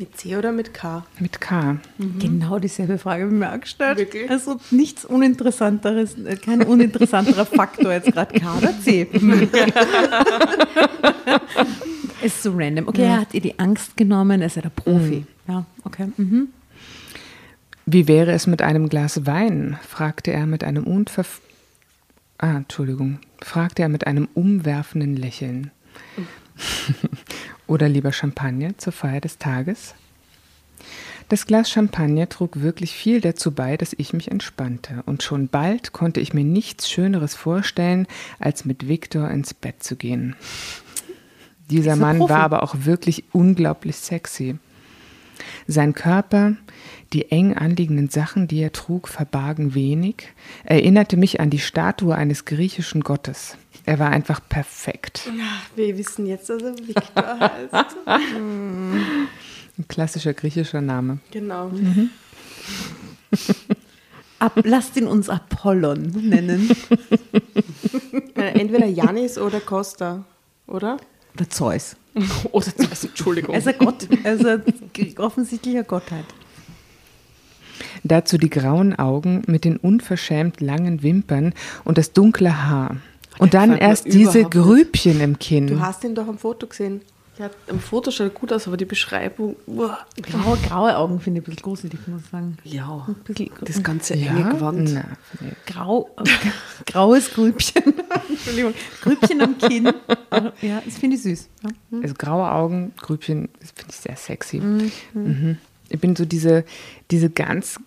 [0.00, 1.04] Mit C oder mit K?
[1.18, 1.76] Mit K.
[2.18, 3.98] Genau dieselbe Frage habe ich mir auch gestellt.
[3.98, 4.30] Wirklich?
[4.30, 9.02] Also nichts Uninteressanteres, äh, kein uninteressanterer Faktor jetzt gerade K oder C.
[12.22, 12.88] ist so random.
[12.88, 15.26] Okay, er hat ihr die Angst genommen, er ist ja der Profi.
[15.46, 16.08] Ja, okay.
[16.16, 16.48] Mhm.
[17.84, 19.78] Wie wäre es mit einem Glas Wein?
[19.86, 21.42] fragte er mit einem unverf
[22.38, 25.70] ah, Entschuldigung, fragte er mit einem umwerfenden Lächeln.
[27.70, 29.94] Oder lieber Champagner zur Feier des Tages?
[31.28, 35.04] Das Glas Champagner trug wirklich viel dazu bei, dass ich mich entspannte.
[35.06, 38.08] Und schon bald konnte ich mir nichts Schöneres vorstellen,
[38.40, 40.34] als mit Viktor ins Bett zu gehen.
[41.70, 42.32] Dieser Mann Profi.
[42.32, 44.58] war aber auch wirklich unglaublich sexy.
[45.68, 46.56] Sein Körper,
[47.12, 50.32] die eng anliegenden Sachen, die er trug, verbargen wenig,
[50.64, 53.56] erinnerte mich an die Statue eines griechischen Gottes.
[53.86, 55.22] Er war einfach perfekt.
[55.26, 57.96] Ja, wir wissen jetzt, dass er Viktor heißt.
[58.06, 59.28] Ein
[59.88, 61.18] klassischer griechischer Name.
[61.30, 61.70] Genau.
[64.38, 66.70] Ab, lasst ihn uns Apollon nennen.
[68.36, 70.24] Äh, Entweder Janis oder Costa,
[70.66, 70.96] oder?
[71.34, 71.96] Oder Zeus.
[72.52, 73.54] Oder Zeus, Entschuldigung.
[73.54, 74.08] Er ist ein Gott.
[74.24, 74.64] Er ist ein
[75.18, 76.24] offensichtlicher Gottheit.
[78.02, 82.96] Dazu die grauen Augen mit den unverschämt langen Wimpern und das dunkle Haar.
[83.40, 84.64] Und dann erst diese überhaupt nicht.
[84.64, 85.66] Grübchen im Kinn.
[85.66, 87.00] Du hast ihn doch am Foto gesehen.
[87.38, 89.56] Ja, am Foto schaut er gut aus, aber die Beschreibung.
[89.66, 89.98] uah.
[90.20, 92.58] Graue, graue Augen finde ich ein bisschen gruselig, muss ich sagen.
[92.64, 94.32] Ja, Ein bisschen das ganze ja?
[94.32, 94.92] enge Gewand.
[94.92, 95.04] Na,
[95.64, 96.10] grau,
[96.84, 97.82] graues Grübchen.
[98.28, 98.74] Entschuldigung.
[99.00, 99.86] Grübchen am Kinn.
[100.60, 101.48] Ja, das finde ich süß.
[101.62, 101.70] Ja.
[102.02, 104.60] Also graue Augen, Grübchen, das finde ich sehr sexy.
[104.60, 105.56] Mhm.
[105.88, 106.64] Ich bin so diese,
[107.10, 107.80] diese ganz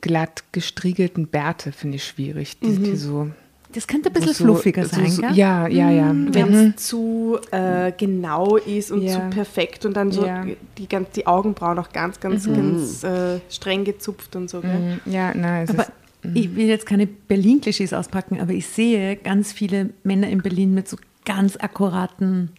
[0.00, 2.58] glatt gestriegelten Bärte finde ich schwierig.
[2.60, 3.30] Die, die so,
[3.72, 5.32] Das könnte ein bisschen so, fluffiger so, sein, so, gell?
[5.34, 6.12] Ja, ja, ja.
[6.12, 9.14] Wenn es zu äh, genau ist und Ja.
[9.14, 10.44] zu perfekt und dann so Ja.
[10.76, 14.60] die, ganz, die Augenbrauen auch ganz, ganz, ganz äh, streng gezupft und so.
[14.60, 15.00] Gell?
[15.04, 15.12] Mhm.
[15.12, 15.92] Ja, nein, es Aber ist,
[16.34, 20.88] ich will jetzt keine Berlin-Klischees auspacken, aber ich sehe ganz viele Männer in Berlin mit
[20.88, 22.50] so ganz akkuraten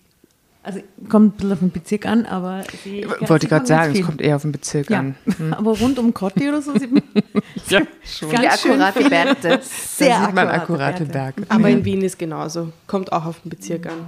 [0.64, 4.06] Also kommt ein bisschen auf den Bezirk an, aber sie, Wollte ich gerade sagen, es
[4.06, 5.00] kommt eher auf den Bezirk ja.
[5.00, 5.16] an.
[5.58, 7.02] Aber rund um Kotti oder so sieht man
[7.68, 8.30] Ja, schon.
[8.30, 9.60] Viele ganz schön akkurate Bärte.
[9.64, 11.06] sehr da sieht man akkurate.
[11.06, 11.44] Berge.
[11.50, 12.72] Aber in Wien ist genauso.
[12.86, 14.08] Kommt auch auf den Bezirk an.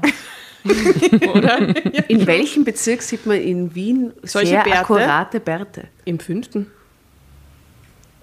[2.08, 4.80] In welchem Bezirk sieht man in Wien Solche sehr Bärte?
[4.80, 5.88] akkurate Bärte?
[6.06, 6.68] Im fünften.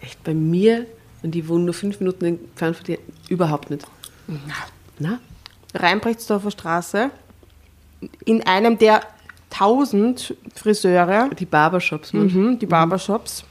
[0.01, 0.87] Echt, bei mir,
[1.23, 3.87] und die wohnen nur fünf Minuten entfernt von dir, überhaupt nicht.
[4.99, 5.19] Na?
[5.75, 7.11] Rheinbrechtsdorfer Straße.
[8.25, 9.03] In einem der
[9.51, 12.13] tausend Friseure, Die Barbershops.
[12.13, 12.27] man.
[12.33, 13.45] mhm, die Barbershops.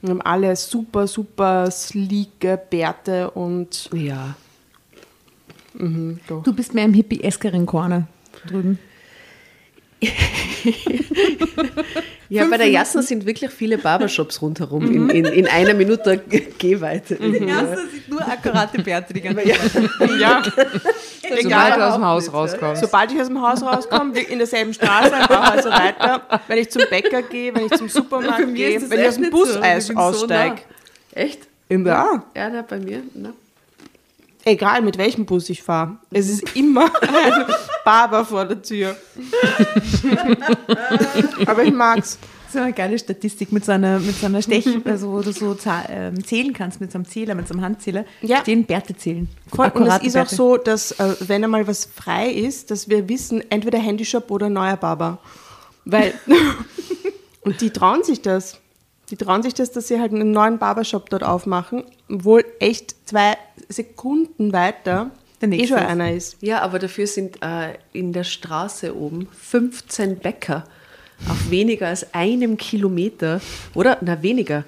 [0.00, 4.34] Wir haben alle super, super sleeke Bärte und Ja.
[5.74, 6.42] mhm, doch.
[6.42, 8.06] Du bist mehr im hippie-eskeren Corner
[8.46, 8.78] drüben.
[12.32, 16.16] Ja, bei der Jasna sind wirklich viele Barbershops rundherum in, in, in einer Minute
[16.58, 17.16] Gehweite.
[17.22, 20.42] Ja, das sind nur akkurate Bärte die ganze Ja,
[21.22, 21.72] Sobald egal.
[21.78, 22.80] du aus dem Haus rauskommst.
[22.82, 26.70] Sobald ich aus dem Haus rauskomme, in derselben Straße, ein paar Häuser weiter, wenn ich
[26.70, 29.56] zum Bäcker gehe, wenn ich zum Supermarkt gehe, wenn ich aus dem Bus
[29.94, 30.62] aussteige.
[31.12, 31.40] Echt?
[31.68, 33.02] Ja, Ja, na, bei mir.
[33.14, 33.32] Na.
[34.44, 35.96] egal mit welchem Bus ich fahre.
[36.10, 36.90] Es ist immer
[37.84, 38.96] Barber vor der Tür.
[41.46, 42.18] Aber ich mag's.
[42.52, 45.32] Das ist eine geile Statistik mit so einer, mit so einer Stech, also wo du
[45.32, 45.56] so
[45.88, 48.04] ähm, zählen kannst mit so einem Zähler, mit so einem Handzähler.
[48.20, 48.42] Ja.
[48.42, 49.26] Stehen Bärte zählen.
[49.48, 50.34] Voll, und es ist auch Bärte.
[50.34, 54.76] so, dass äh, wenn einmal was frei ist, dass wir wissen, entweder Handyshop oder neuer
[54.76, 55.18] Barber.
[55.86, 56.12] Weil,
[57.40, 58.58] und die trauen sich das.
[59.08, 63.38] Die trauen sich das, dass sie halt einen neuen Barbershop dort aufmachen, obwohl echt zwei
[63.70, 65.10] Sekunden weiter
[65.42, 65.90] Der eh nächste schon ist.
[65.90, 66.36] einer ist.
[66.40, 70.64] Ja, aber dafür sind äh, in der Straße oben 15 Bäcker
[71.28, 73.40] auf weniger als einem Kilometer.
[73.74, 73.98] Oder?
[74.00, 74.64] Na, weniger.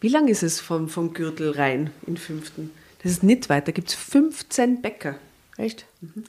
[0.00, 2.70] Wie lang ist es vom, vom Gürtel rein in fünften?
[3.02, 5.16] Das ist nicht weit, da gibt es 15 Bäcker.
[5.56, 5.84] Echt?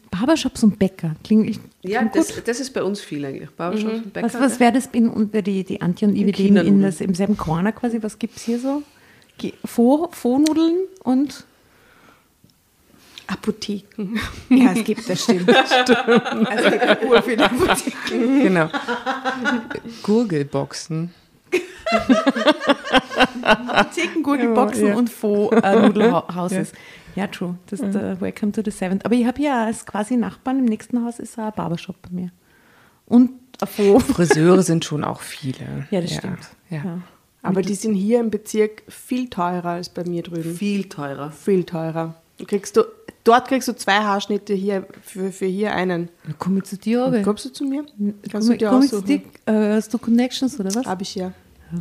[0.10, 1.15] Barbershops und Bäcker.
[1.23, 2.47] Klingt, ich, Ja, klingt das, gut.
[2.47, 3.49] das ist bei uns viel eigentlich.
[3.51, 4.25] Barbershops und Bäcker.
[4.25, 6.81] Was, was wäre das in, unter die, die Antje und leben in Kindernudeln.
[6.81, 8.03] das, im selben Corner quasi?
[8.03, 8.84] Was gibt es hier so?
[9.65, 11.45] Fo-Nudeln und.
[13.27, 14.19] Apotheken.
[14.49, 15.47] Ja, es gibt, das stimmt.
[15.49, 18.43] Es gibt urviele Apotheken.
[18.43, 18.69] Genau.
[20.03, 21.13] Gurgelboxen.
[23.43, 24.95] Apotheken, Gurgelboxen Ja.
[24.95, 26.71] und Faux-Nudelhouses.
[27.15, 27.27] ja.
[27.27, 27.55] true.
[27.69, 29.05] Das ist der Welcome to the Seventh.
[29.05, 32.31] Aber ich habe ja als quasi Nachbarn im nächsten Haus ist ein Barbershop bei mir.
[33.05, 33.31] Und
[33.62, 34.03] ein Faux.
[34.05, 35.88] Friseure sind schon auch viele.
[35.91, 36.39] Ja, das stimmt.
[36.69, 36.77] Ja.
[36.84, 36.97] Ja.
[37.43, 40.53] Aber die sind hier im Bezirk viel teurer als bei mir drüben.
[40.55, 41.31] viel teurer.
[41.31, 42.13] Viel teurer.
[42.38, 42.84] Du kriegst du,
[43.23, 46.10] dort kriegst du zwei Haarschnitte hier für, für hier einen.
[46.25, 47.21] Dann komme ich zu dir, aber.
[47.21, 47.84] Kommst du zu mir?
[48.31, 49.23] Kannst Komm, du dir komm ich zu aussuchen?
[49.47, 50.86] dir, äh, hast du Connections oder was?
[50.86, 51.31] Hab ich ja.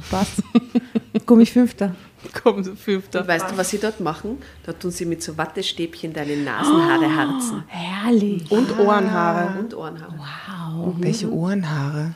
[0.09, 0.42] Passt.
[1.26, 1.96] Komme ich Fünfter.
[2.42, 3.22] Komm, so fünfter.
[3.22, 4.38] Und weißt du, was sie dort machen?
[4.64, 7.64] Da tun sie mit so Wattestäbchen deine Nasenhaare harzen.
[7.66, 8.48] Herrlich.
[8.50, 9.59] Und Ohrenhaare.
[9.59, 10.14] Und Ohrenhaare.
[10.16, 10.94] Wow.
[10.98, 12.14] Welche Ohrenhaare?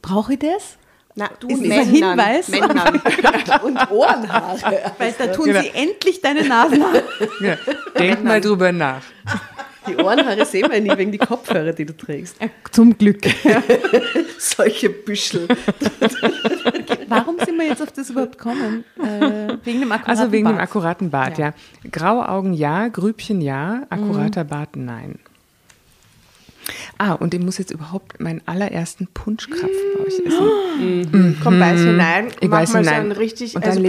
[0.00, 0.78] Brauche ich das?
[1.18, 2.48] Na, du Ist ein Hinweis?
[2.48, 3.00] Männern.
[3.64, 4.92] Und Ohrenhaare.
[4.98, 5.62] Weil da tun Genau.
[5.62, 7.02] sie endlich deine Nasenhaare.
[7.40, 7.56] Ja.
[7.98, 9.00] Denk mal drüber nach.
[9.88, 12.36] Die Ohrenhaare sehen wir nie wegen die Kopfhörer, die du trägst.
[12.40, 13.22] Ja, zum Glück.
[14.38, 15.48] Solche Büschel.
[17.08, 18.84] Warum sind wir jetzt auf das überhaupt gekommen?
[18.98, 20.62] Äh, wegen dem akkuraten Also wegen dem Bart.
[20.68, 21.54] akkuraten Bart, ja.
[21.90, 25.18] Graue Augen ja, Grübchen ja, akkurater Bart nein.
[26.98, 31.38] Ah, und ich muss jetzt überhaupt meinen allerersten Punschkrapfen bei euch essen.
[31.42, 32.28] Komm, beiß hinein.
[32.40, 32.94] Ich Mach mal so hinein.
[32.94, 33.80] einen richtig, Und dann also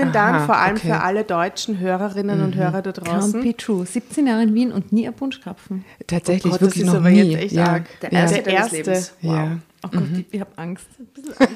[0.00, 0.88] ihn dann, Aha, vor allem okay.
[0.88, 3.42] für alle deutschen Hörerinnen und Hörer da Can't draußen.
[3.42, 3.86] be true.
[3.86, 5.84] 17 Jahre in Wien und nie ein Punschkrapfen.
[6.06, 7.22] Tatsächlich, Oh Gott, das wirklich ist noch aber nie.
[7.22, 7.64] jetzt echt ja.
[7.66, 8.00] arg.
[8.00, 8.18] Der ja.
[8.20, 8.76] erste Der erste.
[8.76, 9.14] Lebens.
[9.20, 9.58] Ja.
[9.84, 10.86] Oh Gott, ich, ich habe Angst.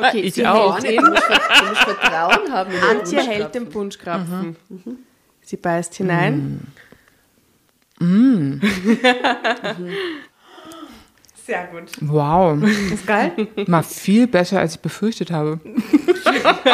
[0.00, 0.80] Okay, Ich sie auch.
[0.80, 2.70] hält du musst Vertrauen haben.
[2.70, 4.54] den Antje hält den Punschkrapfen.
[4.68, 5.04] Punschkrapfen.
[5.42, 6.60] Sie beißt hinein.
[11.46, 11.90] Sehr gut.
[12.02, 13.32] Wow, Ist geil?
[13.66, 15.58] mal viel besser, als ich befürchtet habe.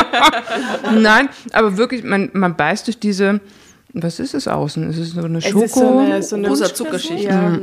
[0.99, 3.41] Nein, aber wirklich, man, man beißt durch diese,
[3.93, 4.91] was ist es außen?
[4.91, 5.65] Ist es so eine Es Schoko?
[5.65, 6.75] ist so eine, so eine Rosa.
[6.75, 7.25] Zuckerschicht.
[7.25, 7.57] Ja,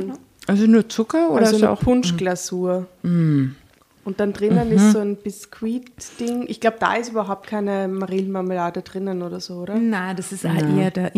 [0.46, 2.86] also nur Zucker oder also ist eine auch Punschglasur.
[4.04, 6.46] Und dann drinnen ist so ein Biskuit-Ding.
[6.48, 9.74] Ich glaube, da ist überhaupt keine Marillenmarmelade drinnen oder so, oder?
[9.76, 11.14] Nein, das ist auch eher der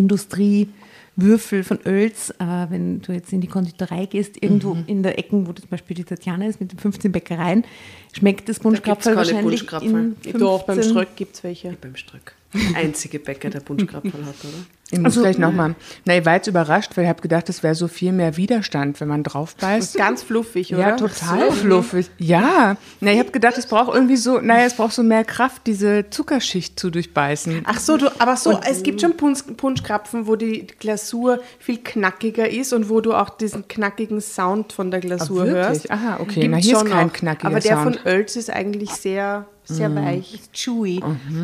[1.17, 2.31] Industriewürfel von Oels.
[2.31, 5.97] Äh, wenn du jetzt in die Konditorei gehst, irgendwo in der Ecke, wo zum Beispiel
[5.97, 7.65] die Tatjana ist, mit den 15 Bäckereien,
[8.13, 10.41] schmeckt das Punschkrapfen keine wahrscheinlich in 15...
[10.41, 11.73] Doch, beim Ströck gibt es welche.
[11.81, 12.35] Beim Ströck.
[12.55, 14.65] Der einzige Bäcker, der Punschkrapfen hat, oder?
[14.95, 15.75] Ich muss gleich nochmal.
[16.05, 19.01] Na, ich war jetzt überrascht, weil ich habe gedacht, es wäre so viel mehr Widerstand,
[19.01, 19.95] wenn man drauf Das beißt.
[19.95, 20.81] ist ganz fluffig, oder?
[20.83, 22.11] Ja, total fluffig.
[22.19, 22.77] Ja.
[23.01, 26.09] Na, ich habe gedacht, es braucht irgendwie so, naja, es braucht so mehr Kraft, diese
[26.11, 27.63] Zuckerschicht zu durchbeißen.
[27.67, 32.49] Ach so, du, aber so, es gibt schon Punsch, Punschkrapfen, wo die Glasur viel knackiger
[32.49, 35.65] ist und wo du auch diesen knackigen Sound von der Glasur Ah, wirklich?
[35.67, 35.91] hörst.
[35.91, 36.41] Aha, okay.
[36.41, 37.13] Gibt's Na, hier ist kein auch.
[37.13, 37.97] knackiger Aber der Sound.
[37.97, 40.41] von Oels ist eigentlich sehr, sehr weich.
[40.53, 41.01] chewy.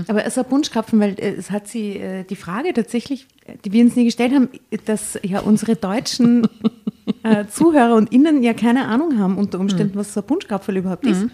[0.09, 3.27] Aber es ist ein Punschkrapfen, weil äh, es hat sie äh, die Frage tatsächlich,
[3.65, 4.49] die wir uns nie gestellt haben,
[4.85, 6.47] dass ja unsere deutschen
[7.23, 11.07] äh, Zuhörer und Innen ja keine Ahnung haben unter Umständen, was so ein Punschkrapfen überhaupt
[11.07, 11.23] ist.
[11.23, 11.29] Äh,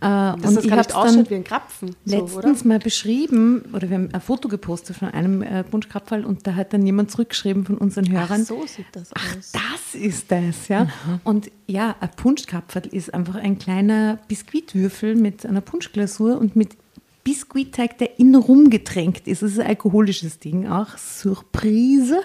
[0.00, 1.94] Dass und das ich habe ausschaut wie ein Krapfen.
[2.04, 2.34] So, oder?
[2.34, 6.54] letztens mal beschrieben, oder wir haben ein Foto gepostet von einem äh, Punschkrapferl und da
[6.54, 9.52] hat dann jemand zurückgeschrieben von unseren Hörern, so sieht das aus.
[9.52, 10.88] das ist das, ja.
[11.24, 16.76] Und ja, ein Punschkrapferl ist einfach ein kleiner Biskuitwürfel mit einer Punschglasur und mit
[17.24, 19.42] Biskuitteig, der innen rumgetränkt ist.
[19.42, 20.98] Das ist ein alkoholisches Ding auch.
[20.98, 22.20] Surprise.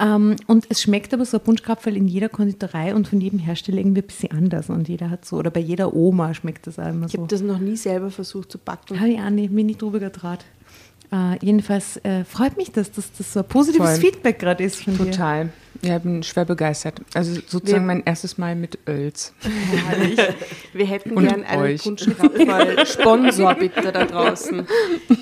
[0.00, 3.78] Ähm, und es schmeckt aber so ein Punschkrapferl in jeder Konditorei und von jedem Hersteller
[3.78, 4.68] irgendwie ein bisschen anders.
[4.70, 7.18] Und jeder hat so, oder bei jeder Oma schmeckt das auch immer Ich so.
[7.18, 9.00] habe das noch nie selber versucht zu backen.
[9.00, 10.44] Habe ich auch nicht, mir nicht drüber getraut.
[11.10, 13.98] Äh, jedenfalls äh, freut mich, dass das, das so ein positives Voll.
[14.00, 15.10] Feedback gerade ist von dir.
[15.10, 15.48] Total.
[15.80, 17.00] Ja, ich bin schwer begeistert.
[17.14, 19.32] Also sozusagen mein erstes Mal mit Öls.
[20.72, 21.82] Wir hätten Und gern einen euch.
[21.82, 24.66] Punschkrapferl-Sponsor bitte da draußen.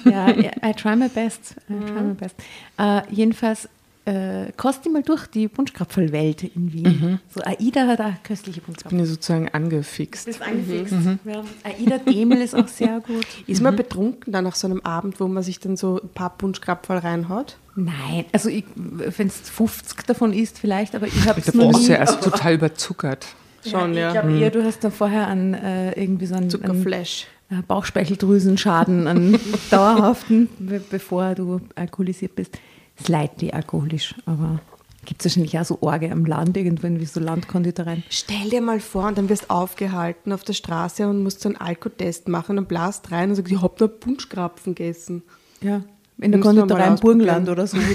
[0.05, 1.57] Ja, I try my best.
[1.69, 2.35] I try my best.
[2.79, 3.69] Äh, jedenfalls,
[4.07, 7.21] äh, kost die mal durch die Punschkrapfelwelt in Wien.
[7.35, 8.97] So, AIDA hat auch köstliche Ich Punschkrapfen.
[8.97, 10.27] bin ja sozusagen angefixt.
[10.27, 10.95] Bist angefixt.
[11.25, 11.43] Ja.
[11.65, 13.27] AIDA Demel ist auch sehr gut.
[13.47, 16.31] Ist man betrunken dann nach so einem Abend, wo man sich dann so ein paar
[16.31, 17.59] Punschkrapferl reinhaut?
[17.75, 21.87] Nein, also wenn es 50 davon isst vielleicht, aber ich habe es noch nie.
[21.89, 23.27] ja erst total überzuckert.
[23.69, 24.13] Schon, ich ja.
[24.13, 27.27] glaube eher, du hast da vorher an äh, irgendwie so einen, einen Zuckerflash.
[27.51, 29.39] äh, Bauchspeicheldrüsenschaden, einen
[29.71, 32.57] dauerhaften, be bevor du alkoholisiert bist.
[33.03, 34.61] Slightly alkoholisch, aber
[35.05, 38.03] gibt es wahrscheinlich auch so Orge am Land irgendwann, wie so Landkonditoreien.
[38.11, 41.57] Stell dir mal vor, und dann wirst aufgehalten auf der Straße und musst so einen
[41.57, 45.23] Alkotest machen und blast rein und sagst, ich hab nur Punschkrapfen gegessen.
[45.61, 45.83] Ja,
[46.19, 47.79] in der Konditorei im Burgenland oder so.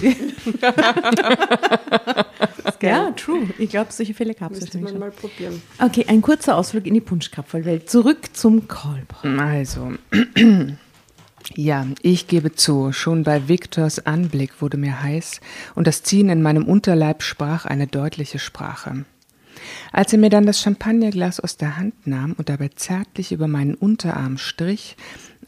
[2.82, 3.48] Ja, true.
[3.60, 4.82] Ich glaube, solche Fälle gab es schon.
[4.98, 5.62] mal probieren.
[5.80, 7.90] Okay, ein kurzer Ausflug in die Punschkrapferlwelt.
[7.90, 9.40] Zurück zum Callboy.
[9.40, 9.94] Also,
[11.56, 15.42] ja, ich gebe zu, schon bei Viktors Anblick wurde mir heiß
[15.76, 19.06] und das Ziehen in meinem Unterleib sprach eine deutliche Sprache.
[19.92, 23.76] Als er mir dann das Champagnerglas aus der Hand nahm und dabei zärtlich über meinen
[23.76, 24.96] Unterarm strich,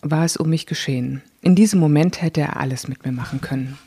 [0.01, 1.21] war es um mich geschehen.
[1.41, 3.77] In diesem Moment hätte er alles mit mir machen können.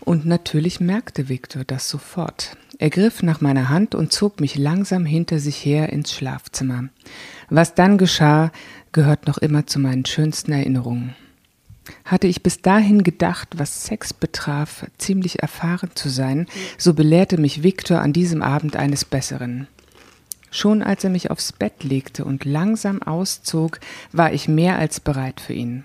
[0.00, 2.56] Und natürlich merkte Viktor das sofort.
[2.78, 6.88] Er griff nach meiner Hand und zog mich langsam hinter sich her ins Schlafzimmer.
[7.50, 8.50] Was dann geschah,
[8.92, 11.14] gehört noch immer zu meinen schönsten Erinnerungen.
[12.04, 16.46] Hatte ich bis dahin gedacht, was Sex betraf, ziemlich erfahren zu sein,
[16.76, 19.68] so belehrte mich Viktor an diesem Abend eines Besseren.
[20.50, 23.80] Schon als er mich aufs Bett legte und langsam auszog,
[24.12, 25.84] war ich mehr als bereit für ihn.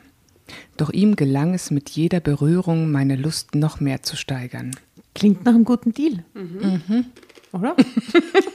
[0.77, 4.71] Doch ihm gelang es mit jeder Berührung, meine Lust noch mehr zu steigern.
[5.15, 6.23] Klingt nach einem guten Deal.
[6.33, 7.05] Mhm.
[7.51, 7.75] Oder?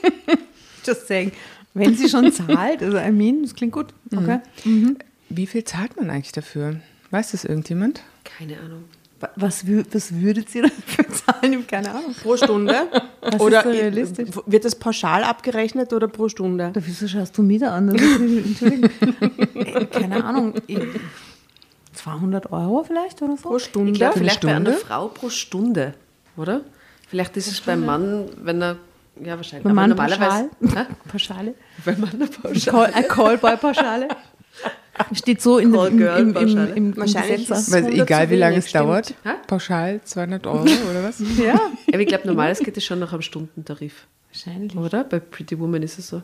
[0.85, 1.31] Just saying.
[1.73, 3.87] Wenn sie schon zahlt, also I mean, das klingt gut.
[4.15, 4.39] Okay.
[5.29, 6.77] Wie viel zahlt man eigentlich dafür?
[7.11, 8.01] Weiß das irgendjemand?
[8.23, 8.85] Keine Ahnung.
[9.19, 11.67] Wa- Was, was würdet ihr dafür zahlen?
[11.67, 12.15] Keine Ahnung.
[12.23, 12.87] Pro Stunde?
[13.21, 14.29] ist oder so realistisch?
[14.45, 16.71] wird das pauschal abgerechnet oder pro Stunde?
[16.73, 17.89] Wieso schaust du mich da an?
[17.89, 18.89] Entschuldigung.
[19.55, 20.53] Äh, Keine Ahnung.
[20.67, 20.79] Ich-
[21.93, 23.49] 200 Euro vielleicht oder so?
[23.49, 23.91] Pro Stunde?
[23.91, 24.79] Ich eine vielleicht bei einer Stunde?
[24.85, 25.93] Frau pro Stunde,
[26.37, 26.61] oder?
[27.09, 28.77] Vielleicht ist es beim Mann, wenn er,
[29.23, 30.87] ja wahrscheinlich, aber Mann normalerweise, pauschal?
[31.07, 31.53] Pauschale?
[31.85, 32.91] Beim Mann eine Pauschale.
[32.91, 34.07] Call, Callboy-Pauschale?
[35.13, 38.57] Steht so in dem, im, im, im, im, im Wahrscheinlich Weil 100 egal wie lange
[38.57, 39.29] es dauert, Hä?
[39.47, 41.19] pauschal 200 Euro oder was?
[41.37, 44.75] Ja, Aber ich glaube, normalerweise geht es schon nach einem Stundentarif, wahrscheinlich.
[44.75, 45.05] oder?
[45.05, 46.21] Bei Pretty Woman ist es so.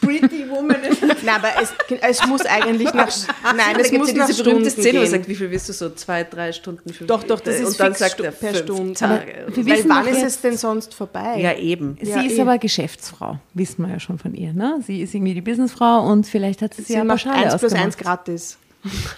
[0.00, 0.93] Pretty Woman ist
[1.24, 3.08] Nein, aber es, es muss eigentlich nach.
[3.56, 5.90] Nein, es muss ja diese berühmte Szene, wo sagt, wie viel willst du so?
[5.90, 8.94] Zwei, drei Stunden, fünf Doch, doch, das ist Und dann fix sagt er per Stunde.
[8.94, 9.46] Tage.
[9.54, 11.38] wir Weil wann ist jetzt- es denn sonst vorbei?
[11.40, 11.96] Ja, eben.
[12.00, 12.40] Sie Ja, ist eh.
[12.42, 14.52] aber Geschäftsfrau, wissen wir ja schon von ihr.
[14.52, 14.80] Ne?
[14.86, 17.86] Sie ist irgendwie die Businessfrau und vielleicht hat sie Sie ja Pauschale 1 plus 1
[17.88, 17.98] ausgemacht.
[17.98, 18.58] gratis.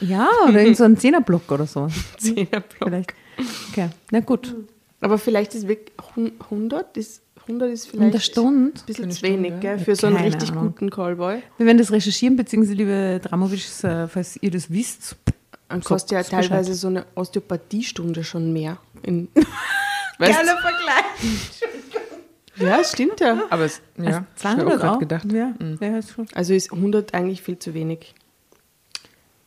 [0.00, 1.88] Ja, oder in so einem Zehnerblock oder so.
[2.18, 2.64] Zehnerblock.
[2.84, 3.14] Vielleicht.
[3.72, 4.54] Okay, na gut.
[5.00, 5.92] Aber vielleicht ist wirklich
[6.50, 8.72] 100 ist, 100 ist vielleicht Stunde.
[8.78, 10.66] ein bisschen zu wenig, gell, für so einen richtig Ahnung.
[10.68, 11.42] guten Callboy.
[11.58, 15.16] Wir werden das recherchieren, beziehungsweise liebe Dramovic, äh, falls ihr das wisst.
[15.68, 16.48] Dann kostet ja Bescheid.
[16.48, 18.78] teilweise so eine Osteopathiestunde schon mehr.
[19.02, 19.28] In,
[20.18, 21.60] weißt, Vergleich.
[22.56, 23.42] ja, stimmt ja.
[23.50, 24.98] Aber es, ja, Also ich 200 auch auch?
[24.98, 25.30] gedacht.
[25.32, 26.26] Ja, ja, ist schon.
[26.34, 28.14] Also ist 100 eigentlich viel zu wenig.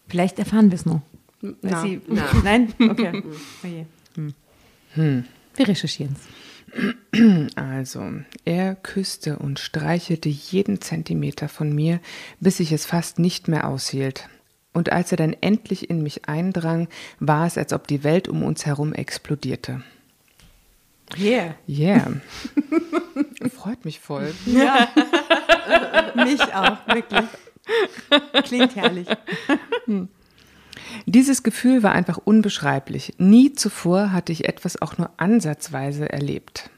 [0.08, 1.02] Vielleicht erfahren wir es noch.
[1.62, 1.82] Na.
[1.82, 2.02] Sie,
[2.44, 2.74] Nein?
[2.80, 3.24] Okay.
[3.64, 3.86] Oh je.
[4.96, 5.24] Hm.
[5.56, 6.39] Wir recherchieren es.
[7.56, 8.12] Also,
[8.46, 12.00] er küsste und streichelte jeden Zentimeter von mir,
[12.40, 14.30] bis ich es fast nicht mehr aushielt.
[14.74, 16.88] Und als er dann endlich in mich eindrang,
[17.20, 19.84] war es, als ob die Welt um uns herum explodierte.
[21.18, 21.56] Yeah.
[21.68, 22.22] Yeah.
[23.50, 24.34] Freut mich voll.
[26.16, 27.26] Mich auch, wirklich.
[28.44, 29.08] Klingt herrlich.
[31.06, 33.14] Dieses Gefühl war einfach unbeschreiblich.
[33.18, 36.70] Nie zuvor hatte ich etwas auch nur ansatzweise erlebt.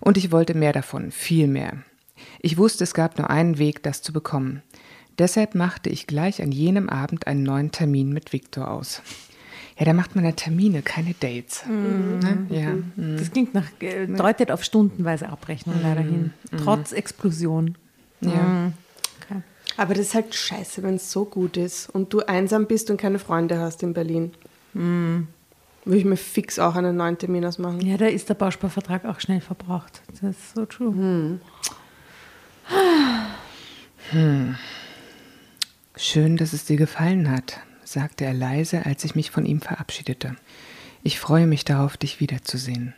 [0.00, 1.78] Und ich wollte mehr davon, viel mehr.
[2.40, 4.62] Ich wusste, es gab nur einen Weg, das zu bekommen.
[5.18, 9.02] Deshalb machte ich gleich an jenem Abend einen neuen Termin mit Viktor aus.
[9.78, 11.64] Ja, da macht man ja Termine, keine Dates.
[11.66, 12.46] Ne?
[12.50, 12.74] Ja.
[13.16, 16.32] Das klingt nach, äh, deutet auf stundenweise Abrechnung leider hin.
[16.64, 17.76] Trotz Explosion.
[18.20, 18.72] Ja.
[19.78, 22.96] Aber das ist halt scheiße, wenn es so gut ist und du einsam bist und
[22.98, 24.32] keine Freunde hast in Berlin.
[24.74, 25.26] Würde
[25.86, 27.80] ich mir fix auch einen neuen Termin ausmachen.
[27.80, 30.02] Ja, da ist der Bausparvertrag auch schnell verbraucht.
[30.10, 31.40] Das ist so true.
[35.96, 40.34] Schön, dass es dir gefallen hat, sagte er leise, als ich mich von ihm verabschiedete.
[41.04, 42.94] Ich freue mich darauf, dich wiederzusehen.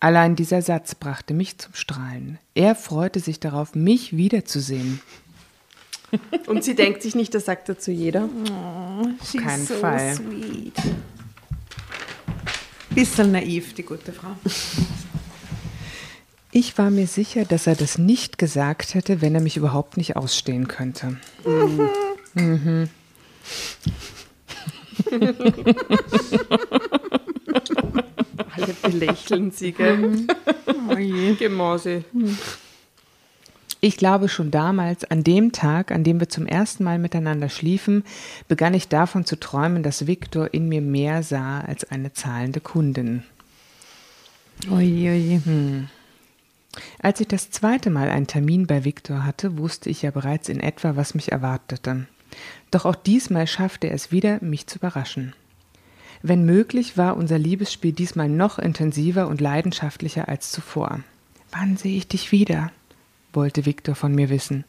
[0.00, 2.38] Allein dieser Satz brachte mich zum Strahlen.
[2.54, 5.00] Er freute sich darauf, mich wiederzusehen.
[6.46, 8.28] Und sie denkt sich nicht, das sagt er zu jeder.
[9.24, 10.14] She's keinen so Fall.
[10.14, 10.74] sweet.
[12.94, 14.36] Bisschen naiv, die gute Frau.
[16.50, 20.16] Ich war mir sicher, dass er das nicht gesagt hätte, wenn er mich überhaupt nicht
[20.16, 21.16] ausstehen könnte.
[28.50, 30.26] Alle belächeln sie, gell?
[30.90, 31.34] Oh je.
[31.34, 32.04] Gemause.
[33.84, 38.04] Ich glaube schon damals, an dem Tag, an dem wir zum ersten Mal miteinander schliefen,
[38.46, 43.24] begann ich davon zu träumen, dass Viktor in mir mehr sah als eine zahlende Kundin.
[44.70, 45.88] Oje, oje.
[47.00, 50.60] Als ich das zweite Mal einen Termin bei Viktor hatte, wusste ich ja bereits in
[50.60, 52.06] etwa, was mich erwartete.
[52.70, 55.34] Doch auch diesmal schaffte er es wieder, mich zu überraschen.
[56.22, 61.00] Wenn möglich, war unser Liebesspiel diesmal noch intensiver und leidenschaftlicher als zuvor.
[61.50, 62.70] Wann sehe ich dich wieder?
[63.32, 64.64] Wollte Viktor von mir wissen.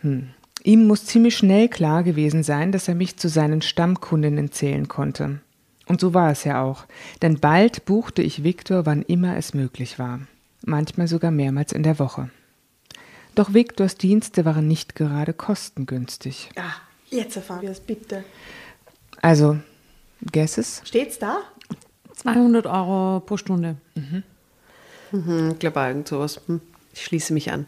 [0.00, 0.30] Hm.
[0.64, 5.40] Ihm muss ziemlich schnell klar gewesen sein, dass er mich zu seinen Stammkundinnen zählen konnte.
[5.86, 6.86] Und so war es ja auch,
[7.22, 10.20] denn bald buchte ich Viktor, wann immer es möglich war,
[10.64, 12.30] manchmal sogar mehrmals in der Woche.
[13.34, 16.50] Doch Viktors Dienste waren nicht gerade kostengünstig.
[16.56, 16.74] Ah,
[17.10, 18.24] jetzt erfahren wir es bitte.
[19.22, 19.58] Also,
[20.30, 20.82] Guesses?
[20.84, 21.40] Steht's da?
[22.14, 23.76] 200 Euro pro Stunde.
[25.10, 26.40] Hm, ich glaube, irgend sowas.
[26.46, 26.60] Hm.
[26.92, 27.66] Ich schließe mich an.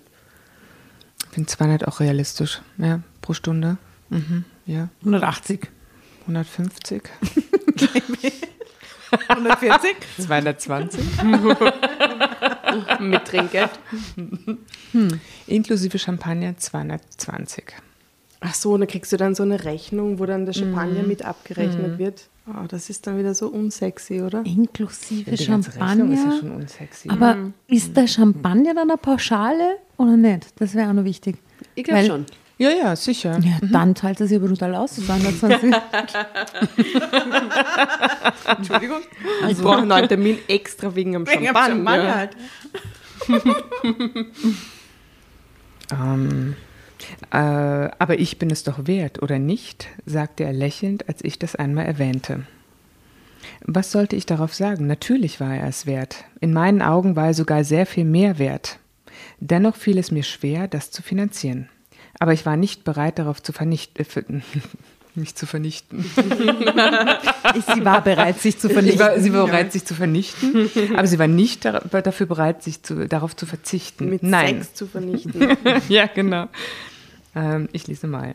[1.29, 3.79] Ich finde 200 auch realistisch, ja, pro Stunde.
[4.11, 5.69] Mhm, ja, 180.
[6.23, 7.03] 150.
[9.29, 9.97] 140?
[10.19, 11.05] 220.
[13.01, 13.71] Mit Trinkgeld.
[15.47, 17.75] Inklusive Champagner 220.
[18.41, 21.25] Ach so, und dann kriegst du dann so eine Rechnung, wo dann der Champagner mit
[21.25, 22.29] abgerechnet wird.
[22.47, 24.45] Oh, das ist dann wieder so unsexy, oder?
[24.45, 26.39] Inklusive Rechnung ist ja Champagner.
[26.39, 27.09] schon unsexy.
[27.09, 27.37] Aber
[27.69, 30.49] ist der Champagner dann eine Pauschale oder nicht?
[30.61, 31.39] Das wäre auch noch wichtig.
[31.75, 32.27] Ich glaube schon.
[32.59, 33.39] ja, ja, sicher.
[33.39, 34.97] Ja, dann zahlt er sich aber total aus.
[34.97, 35.73] 220.
[38.59, 39.01] Entschuldigung.
[39.49, 42.15] ich brauche einen neuen Termin extra wegen am Champagner.
[42.15, 42.37] halt.
[45.93, 46.57] Ähm,
[47.31, 49.89] äh, aber ich bin es doch wert, oder nicht?
[50.07, 52.45] sagte er lächelnd, als ich das einmal erwähnte.
[53.67, 54.87] Was sollte ich darauf sagen?
[54.87, 56.25] Natürlich war er es wert.
[56.41, 58.79] In meinen Augen war er sogar sehr viel mehr wert.
[59.41, 61.69] Dennoch fiel es mir schwer, das zu finanzieren.
[62.19, 64.43] Aber ich war nicht bereit, darauf zu vernichten, äh,
[65.15, 66.05] mich zu vernichten.
[67.75, 69.01] Sie war bereit, sich zu Ich vernichten.
[69.01, 73.07] war, sie war bereit, sich zu vernichten, aber sie war nicht dafür bereit, sich zu,
[73.07, 74.09] darauf zu verzichten.
[74.09, 74.63] Mit Nein.
[74.63, 75.57] Sex zu vernichten.
[75.89, 76.49] ja, genau.
[77.35, 78.35] Ähm, ich lese mal.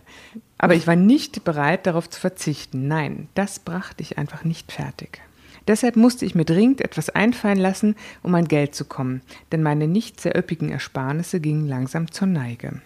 [0.58, 2.88] Aber ich war nicht bereit, darauf zu verzichten.
[2.88, 5.22] Nein, das brachte ich einfach nicht fertig.
[5.68, 9.22] Deshalb musste ich mir dringend etwas einfallen lassen, um an Geld zu kommen,
[9.52, 12.82] denn meine nicht sehr üppigen Ersparnisse gingen langsam zur Neige.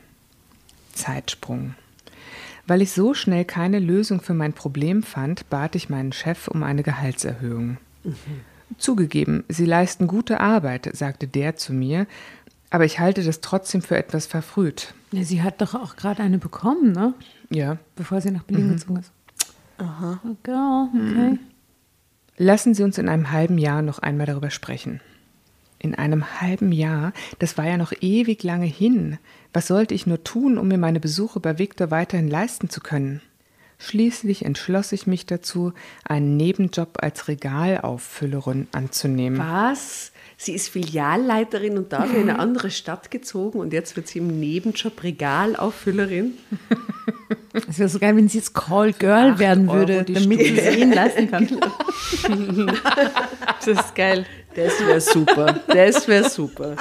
[0.91, 1.75] Zeitsprung.
[2.67, 6.63] Weil ich so schnell keine Lösung für mein Problem fand, bat ich meinen Chef um
[6.63, 7.77] eine Gehaltserhöhung.
[8.77, 12.07] Zugegeben, Sie leisten gute Arbeit, sagte der zu mir,
[12.73, 14.95] aber ich halte das trotzdem für etwas verfrüht.
[15.11, 17.13] Ja, sie hat doch auch gerade eine bekommen, ne?
[17.51, 17.77] Ja.
[17.95, 19.11] Bevor sie nach Berlin gezogen ist.
[19.77, 20.19] Aha.
[20.23, 20.87] Okay.
[20.91, 21.39] okay.
[22.37, 25.01] Lassen Sie uns in einem halben Jahr noch einmal darüber sprechen.
[25.77, 29.19] In einem halben Jahr, das war ja noch ewig lange hin.
[29.53, 33.21] Was sollte ich nur tun, um mir meine Besuche bei Viktor weiterhin leisten zu können?
[33.77, 35.73] Schließlich entschloss ich mich dazu,
[36.05, 39.37] einen Nebenjob als Regalauffüllerin anzunehmen.
[39.37, 40.12] Was?
[40.37, 44.39] Sie ist Filialleiterin und dafür in eine andere Stadt gezogen und jetzt wird sie im
[44.39, 46.33] Nebenjob Regalauffüllerin.
[47.69, 50.55] Es wäre so geil, wenn sie jetzt Call Girl werden Euro würde, die damit sie
[50.55, 51.47] sehen lassen kann.
[53.59, 54.25] Das ist geil.
[54.55, 55.59] Das wäre super.
[55.67, 56.75] Das wäre super.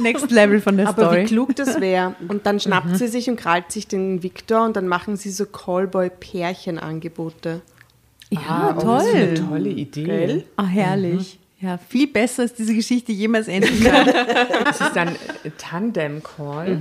[0.00, 1.22] Next Level von der Aber Story.
[1.22, 2.14] wie klug das wäre.
[2.26, 5.44] Und dann schnappt sie sich und krallt sich den Victor und dann machen sie so
[5.46, 7.60] Callboy-Pärchenangebote.
[8.30, 9.46] ja, Oh, das ist eine toll.
[9.48, 10.04] tolle Idee.
[10.04, 10.44] Gell?
[10.56, 11.38] Ah, herrlich.
[11.58, 14.06] Ja, viel besser als diese Geschichte jemals enden kann.
[14.64, 16.78] Das ist dann äh, Tandem-Call.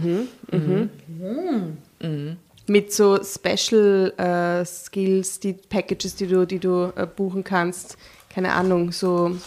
[2.68, 7.96] Mit so Special äh, Skills, die Packages, die du, die du äh, buchen kannst.
[8.34, 9.38] Keine Ahnung, so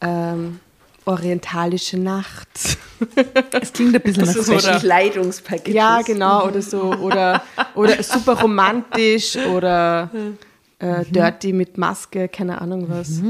[0.00, 0.60] ähm,
[1.06, 2.48] orientalische Nacht.
[3.60, 4.58] Es klingt ein bisschen nach ist Special.
[4.70, 5.74] oder- Kleidungspackages.
[5.74, 6.94] Ja, genau, oder so.
[6.94, 7.42] Oder,
[7.74, 10.10] oder super romantisch oder
[10.78, 13.20] äh, dirty mit Maske, keine Ahnung was.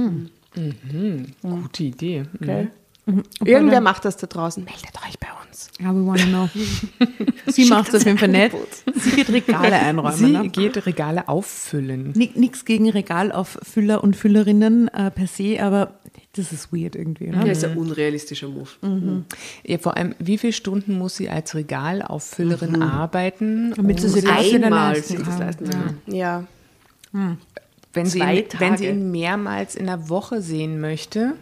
[1.42, 2.24] Gute Idee.
[2.40, 2.70] Gell?
[3.44, 4.64] Irgendwer macht das da draußen.
[4.64, 5.70] Meldet euch bei uns.
[5.78, 6.48] Ja, we wanna know.
[7.46, 8.52] Sie macht es auf jeden Fall nicht.
[8.96, 10.16] Sie wird Regale einräumen.
[10.16, 10.48] Sie ne?
[10.48, 12.12] geht Regale auffüllen.
[12.16, 16.00] Nichts gegen Regalauffüller und Füllerinnen äh, per se, aber
[16.34, 17.30] das ist weird irgendwie.
[17.30, 17.50] Das Ne?
[17.52, 19.22] ist ein unrealistischer Move.
[19.64, 23.72] Ja, vor allem, wie viele Stunden muss sie als Regalauffüllerin arbeiten?
[23.76, 25.38] Damit sie um sich das Einmal leisten das kann.
[25.38, 25.98] leisten kann.
[26.08, 26.44] Ja.
[27.96, 31.34] Wenn sie, ihn, wenn sie ihn mehrmals in der Woche sehen möchte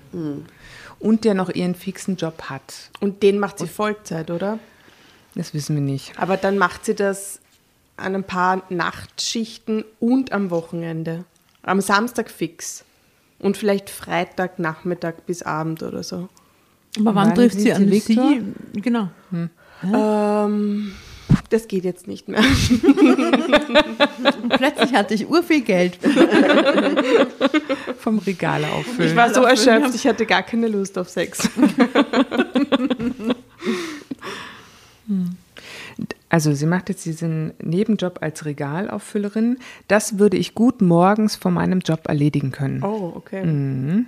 [0.98, 2.90] und der noch ihren fixen Job hat.
[3.00, 4.58] Und den macht sie Vollzeit, oder?
[5.34, 6.18] Das wissen wir nicht.
[6.18, 7.40] Aber dann macht sie das
[7.96, 11.24] an ein paar Nachtschichten und am Wochenende.
[11.62, 12.84] Am Samstag fix.
[13.38, 16.28] Und vielleicht Freitag, Nachmittag bis Abend oder so.
[16.98, 18.28] Aber wann Wann trifft sie an Victor?
[18.28, 18.80] sie?
[18.80, 19.08] Genau.
[19.82, 20.92] Ähm,
[21.50, 22.40] das geht jetzt nicht mehr.
[22.40, 25.98] Und plötzlich hatte ich urviel Geld.
[27.98, 29.10] Vom Regale auffüllen.
[29.10, 31.48] Ich war so erschöpft, ich hatte gar keine Lust auf Sex.
[36.30, 39.58] Also sie macht jetzt diesen Nebenjob als Regalauffüllerin.
[39.86, 42.82] Das würde ich gut morgens vor meinem Job erledigen können.
[42.82, 44.04] Oh, okay.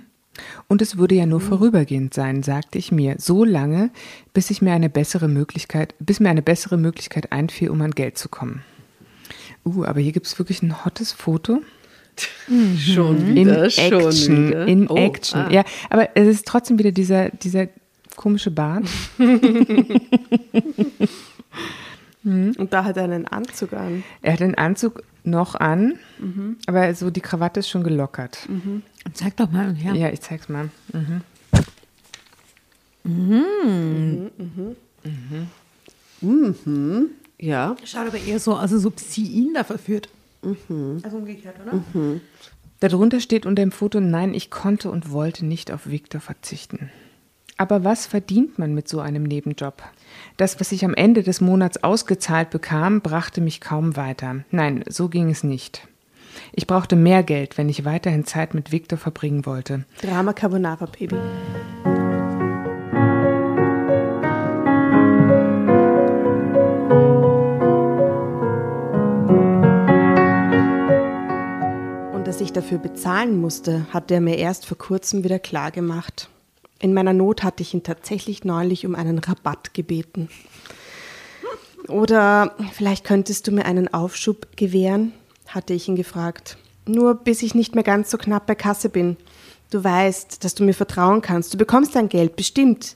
[0.67, 3.89] Und es würde ja nur vorübergehend sein, sagte ich mir, so lange,
[4.33, 8.17] bis ich mir eine bessere Möglichkeit, bis mir eine bessere Möglichkeit einfiel, um an Geld
[8.17, 8.63] zu kommen.
[9.65, 11.61] Uh, aber hier gibt es wirklich ein hottes Foto.
[12.77, 14.47] Schon In wieder, schon Action.
[14.47, 14.65] wieder.
[14.67, 15.39] In Oh, Action.
[15.39, 15.51] ah.
[15.51, 17.67] Ja, aber es ist trotzdem wieder dieser, dieser
[18.15, 18.85] komische Bart.
[22.23, 24.03] Und da hat er einen Anzug an.
[24.21, 25.99] Er hat den Anzug noch an,
[26.65, 28.47] aber so die Krawatte ist schon gelockert.
[29.13, 29.93] Sag doch mal her.
[29.93, 30.69] Ja, ich zeig's mal.
[37.37, 37.75] Ja.
[37.85, 40.09] Schaut aber eher so aus, als ob sie ihn da verführt.
[41.03, 41.81] Also umgekehrt, oder?
[42.79, 46.91] Darunter steht unter dem Foto, nein, ich konnte und wollte nicht auf Victor verzichten.
[47.57, 49.81] Aber was verdient man mit so einem Nebenjob?
[50.37, 54.43] Das, was ich am Ende des Monats ausgezahlt bekam, brachte mich kaum weiter.
[54.51, 55.87] Nein, so ging es nicht.
[56.53, 59.85] Ich brauchte mehr Geld, wenn ich weiterhin Zeit mit Victor verbringen wollte.
[59.99, 61.15] Drama Carbonara Baby.
[72.13, 76.29] Und dass ich dafür bezahlen musste, hat er mir erst vor kurzem wieder klar gemacht.
[76.79, 80.29] In meiner Not hatte ich ihn tatsächlich neulich um einen Rabatt gebeten.
[81.87, 85.13] Oder vielleicht könntest du mir einen Aufschub gewähren,
[85.47, 86.57] hatte ich ihn gefragt.
[86.85, 89.17] Nur bis ich nicht mehr ganz so knapp bei Kasse bin.
[89.69, 91.53] Du weißt, dass du mir vertrauen kannst.
[91.53, 92.95] Du bekommst dein Geld, bestimmt.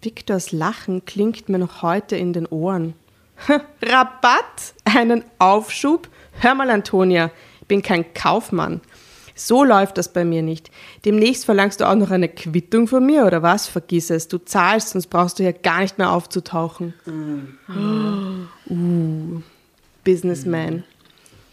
[0.00, 2.94] Viktors Lachen klingt mir noch heute in den Ohren.
[3.82, 4.74] Rabatt?
[4.84, 6.08] Einen Aufschub?
[6.40, 7.30] Hör mal, Antonia,
[7.60, 8.80] ich bin kein Kaufmann.
[9.38, 10.70] So läuft das bei mir nicht.
[11.04, 13.68] Demnächst verlangst du auch noch eine Quittung von mir, oder was?
[13.68, 14.28] Vergiss es.
[14.28, 16.94] Du zahlst, sonst brauchst du ja gar nicht mehr aufzutauchen.
[18.68, 19.42] Uh,
[20.02, 20.84] Businessman.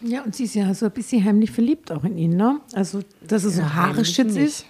[0.01, 2.61] Ja, und sie ist ja so ein bisschen heimlich verliebt auch in ihn, ne?
[2.73, 4.65] Also, dass er so haarischitz ist.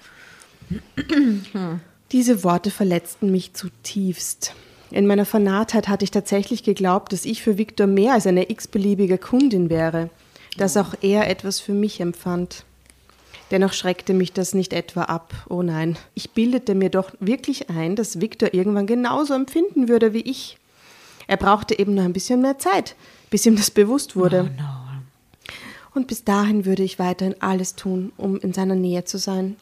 [2.12, 4.54] Diese Worte verletzten mich zutiefst.
[4.90, 9.18] In meiner Vernarrtheit hatte ich tatsächlich geglaubt, dass ich für Viktor mehr als eine x-beliebige
[9.20, 10.10] Kundin wäre,
[10.58, 12.66] dass auch er etwas für mich empfand.
[13.52, 15.34] Dennoch schreckte mich das nicht etwa ab.
[15.50, 20.22] Oh nein, ich bildete mir doch wirklich ein, dass Viktor irgendwann genauso empfinden würde wie
[20.22, 20.58] ich.
[21.28, 22.96] Er brauchte eben nur ein bisschen mehr Zeit,
[23.30, 24.52] bis ihm das bewusst wurde.
[25.94, 29.58] Und bis dahin würde ich weiterhin alles tun, um in seiner Nähe zu sein.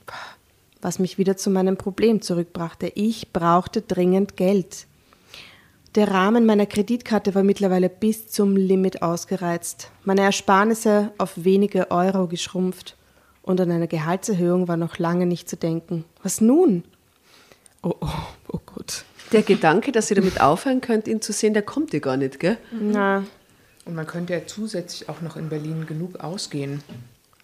[0.82, 2.92] Was mich wieder zu meinem Problem zurückbrachte.
[2.96, 4.88] Ich brauchte dringend Geld.
[5.96, 9.92] Der Rahmen meiner Kreditkarte war mittlerweile bis zum Limit ausgereizt.
[10.06, 12.96] Meine Ersparnisse auf wenige Euro geschrumpft.
[13.44, 16.06] Und an eine Gehaltserhöhung war noch lange nicht zu denken.
[16.22, 16.84] Was nun?
[17.82, 18.08] Oh, oh,
[18.50, 19.04] oh Gott.
[19.32, 22.40] Der Gedanke, dass ihr damit aufhören könnt, ihn zu sehen, der kommt dir gar nicht,
[22.40, 22.58] gell?
[22.72, 23.24] Na,
[23.86, 26.84] Und man könnte ja zusätzlich auch noch in Berlin genug ausgehen.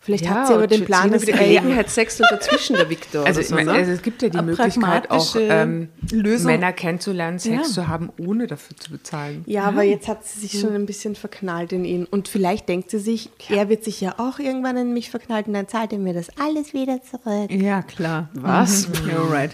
[0.07, 3.25] Vielleicht hat sie aber den Plan, dass er Gelegenheitssex und dazwischen der Viktor.
[3.25, 3.77] Also, so, meine, ne?
[3.77, 5.89] also es gibt ja die Möglichkeit, auch ähm.
[6.11, 7.63] Männer kennenzulernen, Sex Ja.
[7.63, 9.43] zu haben, ohne dafür zu bezahlen.
[9.45, 12.05] Ja, aber jetzt hat sie sich schon ein bisschen verknallt in ihn.
[12.05, 15.53] Und vielleicht denkt sie sich, er wird sich ja auch irgendwann in mich verknallt und
[15.53, 17.51] dann zahlt er mir das alles wieder zurück.
[17.51, 18.29] Ja, klar.
[18.33, 18.87] Was?
[18.87, 18.93] Mhm.
[19.07, 19.51] Ja, right.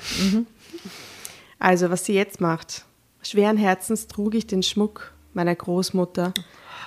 [1.60, 2.86] Also, was sie jetzt macht.
[3.22, 6.34] Schweren Herzens trug ich den Schmuck meiner Großmutter,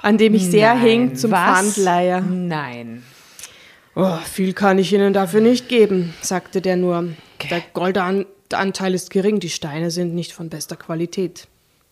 [0.03, 1.75] an dem ich sehr hing zum was?
[1.75, 2.21] Pfandleiher.
[2.21, 3.03] Nein.
[3.99, 7.09] Oh, viel kann ich Ihnen dafür nicht geben, sagte der nur.
[7.51, 11.49] Der Goldanteil ist gering, die Steine sind nicht von bester Qualität.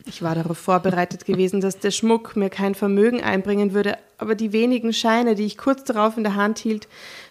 [0.06, 4.52] Ich war darauf vorbereitet gewesen, dass der Schmuck mir kein Vermögen einbringen würde, aber die
[4.52, 6.88] wenigen Scheine, die ich kurz darauf in der Hand hielt,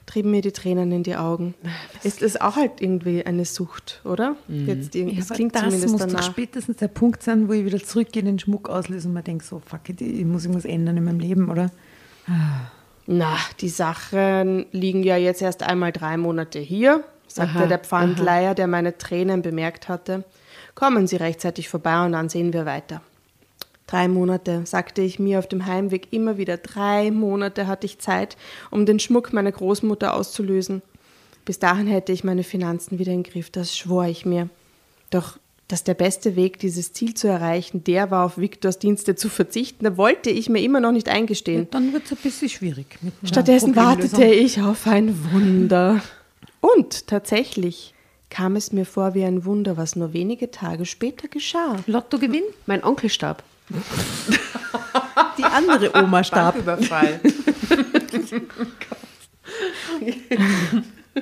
[0.08, 1.54] trieben mir die Tränen in die Augen.
[2.02, 4.38] Ist es auch halt irgendwie eine Sucht, oder?
[4.48, 6.24] Jetzt irgendwie, Ja, klingt das zumindest muss doch danach.
[6.24, 9.62] spätestens der Punkt sein, wo ich wieder zurückgehe, den Schmuck auslöse und mir denke, so,
[9.64, 11.70] fuck it, ich muss irgendwas ändern in meinem Leben, oder?
[13.06, 18.56] Na, die Sachen liegen ja jetzt erst einmal drei Monate hier, sagte Aha, der Pfandleiher,
[18.56, 20.24] der meine Tränen bemerkt hatte.
[20.76, 23.02] Kommen Sie rechtzeitig vorbei und dann sehen wir weiter.
[23.88, 26.58] Drei Monate, sagte ich mir auf dem Heimweg immer wieder.
[26.58, 28.38] Drei Monate hatte ich Zeit,
[28.72, 30.82] um den Schmuck meiner Großmutter auszulösen.
[31.46, 34.50] Bis dahin hätte ich meine Finanzen wieder im Griff, das schwor ich mir.
[35.10, 35.38] Doch
[35.68, 39.86] dass der beste Weg, dieses Ziel zu erreichen, der war, auf Viktors Dienste zu verzichten,
[39.86, 41.68] da wollte ich mir immer noch nicht eingestehen.
[41.72, 43.00] Dann wird es ein bisschen schwierig.
[43.24, 46.02] Stattdessen wartete ich auf ein Wunder.
[46.60, 47.94] Und tatsächlich
[48.30, 51.78] kam es mir vor wie ein Wunder, was nur wenige Tage später geschah.
[51.86, 53.44] Lottogewinn, mein Onkel starb.
[55.38, 56.58] die andere Oma starb.
[56.58, 57.20] Überfall.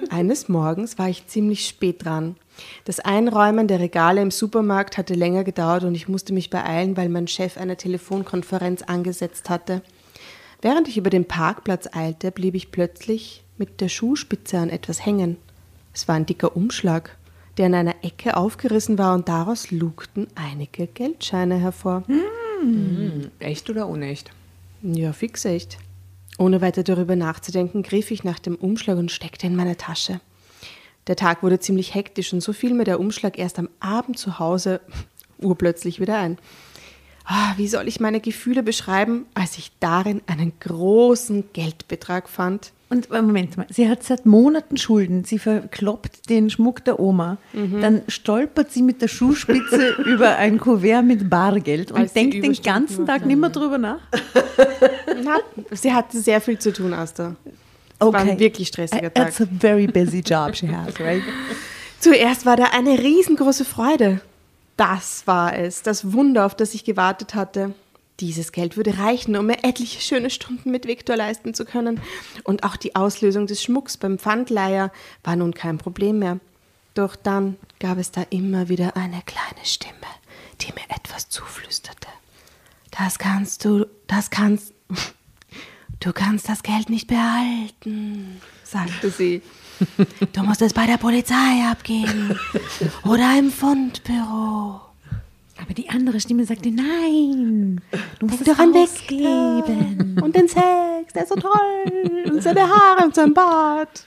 [0.09, 2.35] Eines Morgens war ich ziemlich spät dran.
[2.85, 7.09] Das Einräumen der Regale im Supermarkt hatte länger gedauert und ich musste mich beeilen, weil
[7.09, 9.81] mein Chef eine Telefonkonferenz angesetzt hatte.
[10.61, 15.37] Während ich über den Parkplatz eilte, blieb ich plötzlich mit der Schuhspitze an etwas hängen.
[15.93, 17.17] Es war ein dicker Umschlag,
[17.57, 22.03] der in einer Ecke aufgerissen war und daraus lugten einige Geldscheine hervor.
[23.39, 24.31] Echt oder unecht?
[24.81, 25.77] Ja, fix echt.
[26.37, 30.21] Ohne weiter darüber nachzudenken, griff ich nach dem Umschlag und steckte in meine Tasche.
[31.11, 34.39] Der Tag wurde ziemlich hektisch und so fiel mir der Umschlag erst am Abend zu
[34.39, 34.79] Hause
[35.39, 36.37] urplötzlich wieder ein.
[37.25, 42.71] Ah, wie soll ich meine Gefühle beschreiben, als ich darin einen großen Geldbetrag fand?
[42.89, 45.25] Und äh, Moment mal, sie hat seit Monaten Schulden.
[45.25, 47.39] Sie verkloppt den Schmuck der Oma.
[47.81, 52.53] Dann stolpert sie mit der Schuhspitze über ein Kuvert mit Bargeld und Als denkt den
[52.53, 53.99] ganzen Tag nicht mehr drüber nach.
[55.25, 55.39] Na,
[55.71, 57.35] sie hatte sehr viel zu tun, Asta.
[58.01, 59.29] War ein wirklich stressiger Tag.
[59.29, 61.23] It's a very busy job she has, right?
[61.99, 64.21] Zuerst war da eine riesengroße Freude.
[64.75, 67.75] Das war es, das Wunder, auf das ich gewartet hatte.
[68.19, 72.01] Dieses Geld würde reichen, um mir etliche schöne Stunden mit Viktor leisten zu können.
[72.43, 74.91] Und auch die Auslösung des Schmucks beim Pfandleiher
[75.23, 76.39] war nun kein Problem mehr.
[76.93, 79.93] Doch dann gab es da immer wieder eine kleine Stimme,
[80.61, 82.07] die mir etwas zuflüsterte.
[82.91, 84.73] Das kannst du, das kannst,
[86.01, 89.41] du kannst das Geld nicht behalten, sagte sie.
[90.33, 92.37] Du musst es bei der Polizei abgeben
[93.03, 94.79] oder im Fundbüro.
[95.59, 97.81] Aber die andere Stimme sagte, nein,
[98.19, 100.19] du musst Denk es doch an ausgeben.
[100.21, 102.29] Und den Sex, der ist so toll.
[102.31, 104.05] Und seine Haare und sein Bart.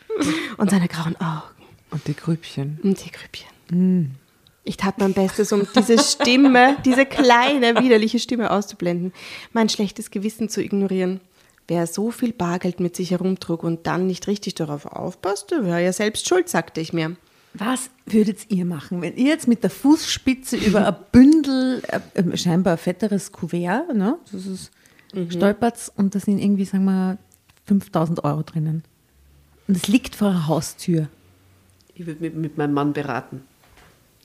[0.58, 1.42] Und seine grauen Augen.
[1.90, 2.78] Und die Grübchen.
[2.84, 4.16] Und die Grübchen.
[4.62, 9.12] Ich tat mein Bestes, um diese Stimme, diese kleine, widerliche Stimme auszublenden,
[9.52, 11.20] mein schlechtes Gewissen zu ignorieren.
[11.66, 15.92] Wer so viel Bargeld mit sich herumtrug und dann nicht richtig darauf aufpasste, wäre ja
[15.92, 17.16] selbst schuld, sagte ich mir.
[17.54, 22.36] Was würdet ihr machen, wenn ihr jetzt mit der Fußspitze über ein Bündel, äh, äh,
[22.36, 24.72] scheinbar ein fetteres Kuvert, ne, das ist,
[25.28, 27.16] stolpert und da sind irgendwie, sagen wir,
[27.66, 28.82] 5000 Euro drinnen.
[29.68, 31.08] Und es liegt vor der Haustür.
[31.94, 33.42] Ich würde mit, mit meinem Mann beraten,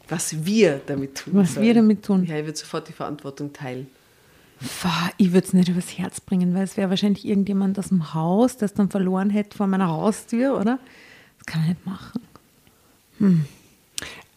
[0.08, 1.68] was wir damit tun Was sollen.
[1.68, 2.26] wir damit tun.
[2.26, 3.88] Ja, ich würde sofort die Verantwortung teilen.
[5.18, 8.58] Ich würde es nicht übers Herz bringen, weil es wäre wahrscheinlich irgendjemand aus dem Haus,
[8.58, 10.80] der es dann verloren hätte vor meiner Haustür, oder?
[11.38, 12.22] Das kann ich nicht machen.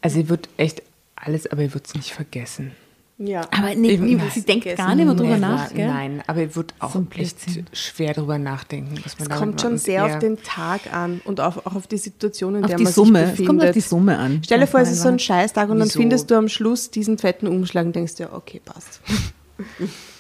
[0.00, 0.82] Also ihr würdet echt
[1.16, 2.72] alles, aber ihr würdet es nicht vergessen.
[3.18, 3.42] Ja.
[3.52, 5.38] Aber nee, nee, sie denkt gar nicht mehr drüber Never.
[5.38, 5.86] nach, gell?
[5.86, 7.36] Nein, aber ich würde auch So echt
[7.72, 8.94] schwer drüber nachdenken.
[9.04, 11.98] Was man Es kommt schon sehr auf den Tag an und auf, auch auf die
[11.98, 13.18] Situation, in Auf der die man Summe.
[13.20, 13.46] sich Es befindet.
[13.48, 14.42] kommt auf die Summe an.
[14.44, 16.00] Stell dir vor, es ist so ein Scheißtag und dann Wieso?
[16.00, 19.00] findest du am Schluss diesen fetten Umschlag und denkst dir, okay, passt.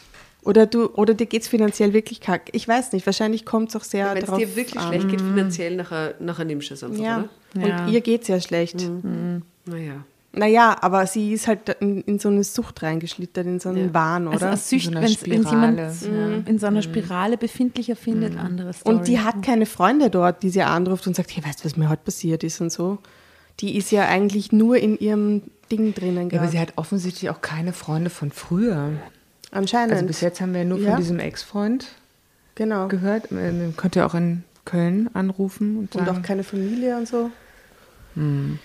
[0.44, 2.48] oder, du, oder dir geht es finanziell wirklich kack.
[2.52, 4.88] Ich weiß nicht, wahrscheinlich kommt es auch sehr Wenn es dir wirklich an.
[4.88, 7.24] schlecht geht finanziell, nachher, nachher nimmst du es einfach, Ja.
[7.56, 7.66] oder?
[7.68, 7.84] Ja.
[7.86, 8.76] Und ihr geht es ja schlecht.
[9.64, 10.04] Naja.
[10.34, 13.94] Naja, aber sie ist halt in, in so eine Sucht reingeschlittert, in so einen Ja.
[13.94, 14.46] Wahn, Also oder?
[14.48, 16.42] eine Sücht, In so einer wenn jemand Spirale.
[16.46, 18.94] in so einer Spirale befindlicher findet, andere Story.
[18.96, 21.76] und die hat keine Freunde dort, die sie anruft und sagt, hey, weißt du, was
[21.76, 22.96] mir heute passiert ist und so.
[23.60, 27.42] Die ist ja eigentlich nur in ihrem Ding drinnen Ja, aber sie hat offensichtlich auch
[27.42, 28.88] keine Freunde von früher.
[29.52, 29.92] Anscheinend.
[29.92, 30.90] Also bis jetzt haben wir ja nur Ja.
[30.92, 31.86] von diesem Ex-Freund
[32.56, 32.88] genau.
[32.88, 33.30] gehört.
[33.30, 37.30] Man könnte ja auch in Köln anrufen und Und sagen, auch keine Familie und so.
[38.14, 38.58] Hm.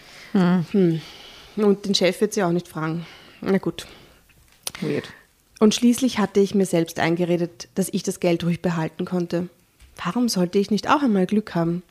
[1.55, 3.05] Und den Chef wird sie auch nicht fragen.
[3.41, 3.85] Na gut.
[4.81, 5.09] weird.
[5.59, 9.49] Und schließlich hatte ich mir selbst eingeredet, dass ich das Geld ruhig behalten konnte.
[10.03, 11.81] Warum sollte ich nicht auch einmal Glück haben?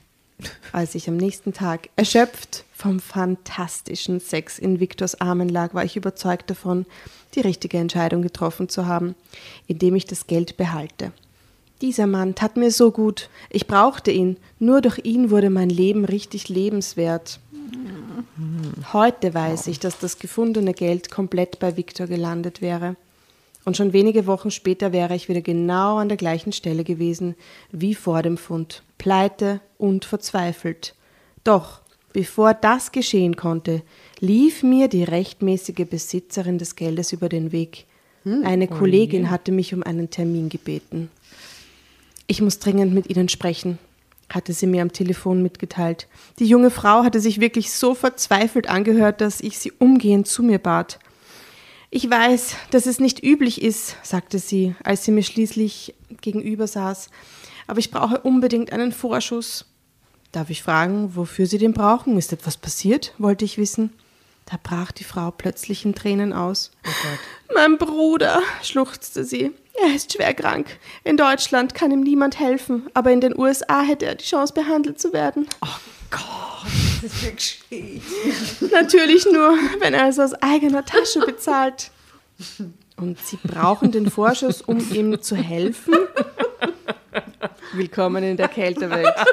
[0.71, 5.97] Als ich am nächsten Tag erschöpft vom fantastischen Sex in Viktors Armen lag, war ich
[5.97, 6.87] überzeugt davon,
[7.37, 9.15] die richtige Entscheidung getroffen zu haben,
[9.67, 11.13] indem ich das Geld behalte.
[11.83, 13.29] Dieser Mann tat mir so gut.
[13.51, 14.39] Ich brauchte ihn.
[14.59, 17.39] Nur durch ihn wurde mein Leben richtig lebenswert.
[18.93, 22.97] Heute weiß ich, dass das gefundene Geld komplett bei Viktor gelandet wäre.
[23.65, 27.35] Und schon wenige Wochen später wäre ich wieder genau an der gleichen Stelle gewesen
[27.73, 30.95] wie vor dem Fund, pleite und verzweifelt.
[31.43, 31.81] Doch,
[32.13, 33.83] bevor das geschehen konnte,
[34.21, 37.87] lief mir die rechtmäßige Besitzerin des Geldes über den Weg.
[38.25, 41.11] Eine Kollegin hatte mich um einen Termin gebeten.
[42.27, 43.79] Ich muss dringend mit Ihnen sprechen,
[44.29, 46.09] hatte sie mir am Telefon mitgeteilt.
[46.41, 50.59] Die junge Frau hatte sich wirklich so verzweifelt angehört, dass ich sie umgehend zu mir
[50.59, 50.99] bat.
[51.91, 57.11] Ich weiß, dass es nicht üblich ist, sagte sie, als sie mir schließlich gegenüber saß,
[57.69, 59.67] aber ich brauche unbedingt einen Vorschuss.
[60.33, 62.19] Darf ich fragen, wofür Sie den brauchen?
[62.19, 63.15] Ist etwas passiert?
[63.19, 63.91] wollte ich wissen.
[64.49, 66.71] Da brach die Frau plötzlich in Tränen aus.
[67.53, 69.53] Mein Bruder, schluchzte sie.
[69.75, 70.79] Er ist schwer krank.
[71.03, 75.01] In Deutschland kann ihm niemand helfen, aber in den USA hätte er die Chance, behandelt
[75.01, 75.49] zu werden.
[77.03, 78.01] Das ist wirklich
[78.73, 81.91] Natürlich nur, wenn er es aus eigener Tasche bezahlt.
[82.97, 85.95] Und Sie brauchen den Vorschuss, um ihm zu helfen?
[87.73, 89.15] Willkommen in der Kältewelt.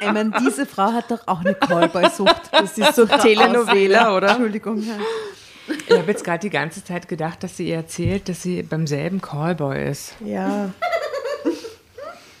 [0.00, 2.52] Ich meine, diese Frau hat doch auch eine Callboy-Sucht.
[2.52, 4.28] Das ist so Telenovela, oder?
[4.28, 4.80] Entschuldigung.
[4.80, 4.96] Ja.
[5.88, 8.86] Ich habe jetzt gerade die ganze Zeit gedacht, dass sie ihr erzählt, dass sie beim
[8.86, 10.14] selben Callboy ist.
[10.24, 10.70] Ja.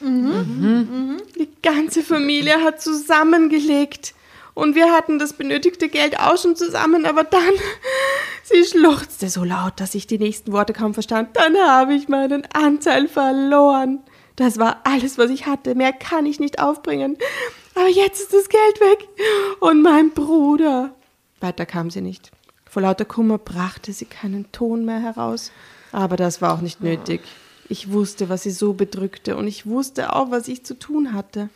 [0.00, 4.14] Die ganze Familie hat zusammengelegt.
[4.54, 7.54] Und wir hatten das benötigte Geld auch schon zusammen, aber dann,
[8.44, 11.36] sie schluchzte so laut, dass ich die nächsten Worte kaum verstand.
[11.36, 14.00] Dann habe ich meinen Anteil verloren.
[14.38, 15.74] Das war alles, was ich hatte.
[15.74, 17.18] Mehr kann ich nicht aufbringen.
[17.74, 19.08] Aber jetzt ist das Geld weg.
[19.58, 20.94] Und mein Bruder.
[21.40, 22.30] Weiter kam sie nicht.
[22.70, 25.50] Vor lauter Kummer brachte sie keinen Ton mehr heraus.
[25.90, 27.22] Aber das war auch nicht nötig.
[27.68, 31.48] Ich wusste, was sie so bedrückte und ich wusste auch, was ich zu tun hatte.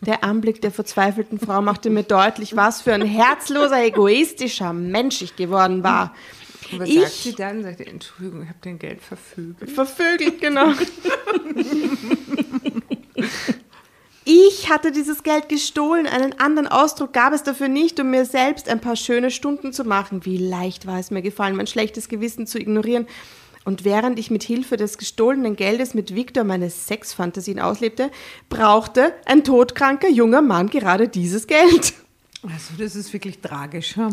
[0.00, 5.34] Der Anblick der verzweifelten Frau machte mir deutlich, was für ein herzloser, egoistischer Mensch ich
[5.34, 6.14] geworden war.
[6.72, 7.62] Und was Ich- sagt sie dann?
[7.62, 9.70] Sagt sie, Entschuldigung, ich habe dein Geld verfügt.
[9.70, 10.72] Vervögelt, genau.
[14.24, 16.06] Ich hatte dieses Geld gestohlen.
[16.06, 19.82] Einen anderen Ausdruck gab es dafür nicht, um mir selbst ein paar schöne Stunden zu
[19.84, 20.24] machen.
[20.24, 23.06] Wie leicht war es mir gefallen, mein schlechtes Gewissen zu ignorieren.
[23.64, 28.10] Und während ich mit Hilfe des gestohlenen Geldes mit Victor meine Sexfantasien auslebte,
[28.48, 31.94] brauchte ein todkranker junger Mann gerade dieses Geld.
[32.42, 33.96] Also, das ist wirklich tragisch.
[33.96, 34.10] Ja.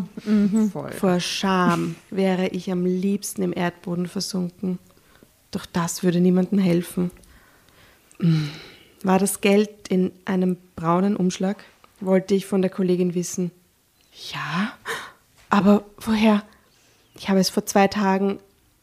[0.71, 0.91] Voll.
[0.91, 4.77] Vor Scham wäre ich am liebsten im Erdboden versunken.
[5.51, 7.11] Doch das würde niemandem helfen.
[8.19, 8.49] Hm.
[9.03, 11.63] War das Geld in einem braunen Umschlag?
[12.01, 13.51] Wollte ich von der Kollegin wissen.
[14.34, 14.73] Ja,
[15.49, 16.43] aber woher?
[17.15, 18.39] Ich habe es vor zwei Tagen,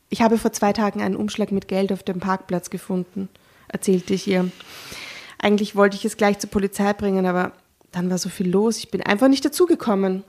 [0.08, 3.28] ich habe vor zwei Tagen einen Umschlag mit Geld auf dem Parkplatz gefunden,
[3.68, 4.50] erzählte ich ihr.
[5.38, 7.52] Eigentlich wollte ich es gleich zur Polizei bringen, aber
[7.96, 10.22] dann war so viel los, ich bin einfach nicht dazugekommen.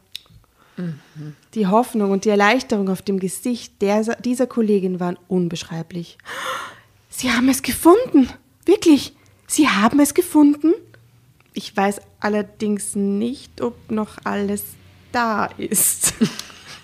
[1.53, 6.18] Die Hoffnung und die Erleichterung auf dem Gesicht der, dieser Kollegin waren unbeschreiblich.
[7.09, 8.30] Sie haben es gefunden.
[8.65, 9.15] Wirklich.
[9.47, 10.74] Sie haben es gefunden.
[11.53, 14.63] Ich weiß allerdings nicht, ob noch alles
[15.11, 16.13] da ist.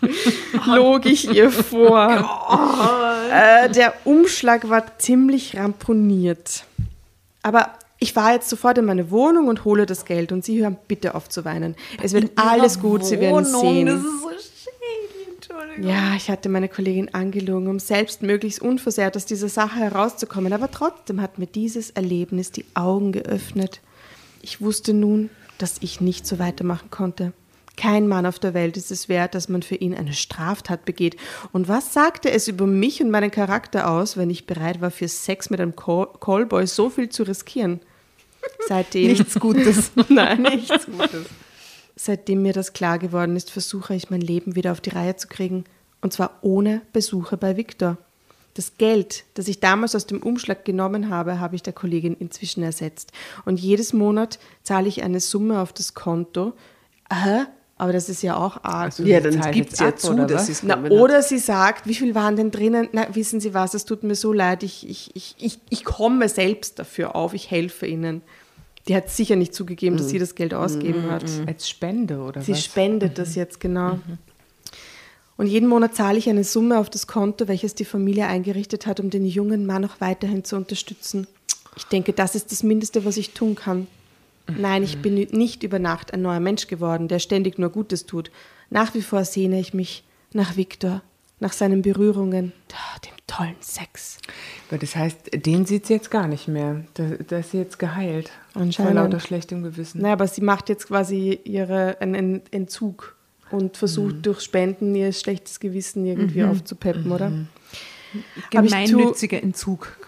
[0.66, 3.30] Log ich ihr vor.
[3.32, 6.66] Äh, der Umschlag war ziemlich ramponiert.
[7.42, 7.74] Aber
[8.04, 10.34] ich fahre jetzt sofort in meine Wohnung und hole das Geld.
[10.34, 11.76] Und Sie hören bitte auf zu weinen.
[12.02, 13.88] Es wird alles gut, Sie werden sehen.
[13.88, 15.88] Das ist so schön.
[15.88, 20.52] Ja, ich hatte meine Kollegin angelogen, um selbst möglichst unversehrt aus dieser Sache herauszukommen.
[20.52, 23.80] Aber trotzdem hat mir dieses Erlebnis die Augen geöffnet.
[24.42, 27.32] Ich wusste nun, dass ich nicht so weitermachen konnte.
[27.78, 31.16] Kein Mann auf der Welt ist es wert, dass man für ihn eine Straftat begeht.
[31.54, 35.08] Und was sagte es über mich und meinen Charakter aus, wenn ich bereit war, für
[35.08, 37.80] Sex mit einem Call Callboy so viel zu riskieren?
[38.68, 39.08] Seitdem.
[39.08, 39.92] Nichts Gutes.
[40.10, 41.26] Nein, nichts Gutes.
[41.96, 45.28] Seitdem mir das klar geworden ist, versuche ich mein Leben wieder auf die Reihe zu
[45.28, 45.66] kriegen.
[46.02, 47.98] Und zwar ohne Besuche bei Viktor.
[48.56, 52.62] Das Geld, das ich damals aus dem Umschlag genommen habe, habe ich der Kollegin inzwischen
[52.64, 53.12] ersetzt.
[53.46, 56.54] Und jedes Monat zahle ich eine Summe auf das Konto.
[57.10, 57.48] Aha,
[57.84, 58.86] aber das ist ja auch arg.
[58.86, 61.02] Also Ja, sie dann gibt es ja ab, zu, oder dass sie es Na, genommen
[61.02, 62.88] oder sie sagt, wie viel waren denn drinnen?
[62.94, 66.30] Na, wissen Sie was, es tut mir so leid, ich, ich, ich, ich, ich komme
[66.30, 68.22] selbst dafür auf, ich helfe Ihnen.
[68.88, 71.26] Die hat sicher nicht zugegeben, dass sie das Geld ausgeben hat.
[71.46, 72.64] Als Spende oder Sie was?
[72.64, 74.00] spendet das jetzt, genau.
[75.36, 79.02] Und jeden Monat zahle ich eine Summe auf das Konto, welches die Familie eingerichtet hat,
[79.02, 81.28] um den jungen Mann auch weiterhin zu unterstützen.
[81.76, 83.88] Ich denke, das ist das Mindeste, was ich tun kann.
[84.58, 88.30] Nein, ich bin nicht über Nacht ein neuer Mensch geworden, der ständig nur Gutes tut.
[88.70, 91.02] Nach wie vor sehne ich mich nach Viktor,
[91.40, 92.52] nach seinen Berührungen,
[93.06, 94.18] dem tollen Sex.
[94.70, 96.84] Aber das heißt, den sieht sie jetzt gar nicht mehr.
[96.96, 98.32] Da, da ist sie jetzt geheilt.
[98.54, 98.94] Anscheinend.
[98.94, 100.02] Vor lauter schlechtem Gewissen.
[100.02, 103.16] Naja, aber sie macht jetzt quasi ihre, einen Entzug
[103.52, 107.32] und versucht durch Spenden ihr schlechtes Gewissen irgendwie aufzupeppen, oder?
[107.32, 108.22] Tu-
[108.52, 109.98] Gemeinnütziger Entzug.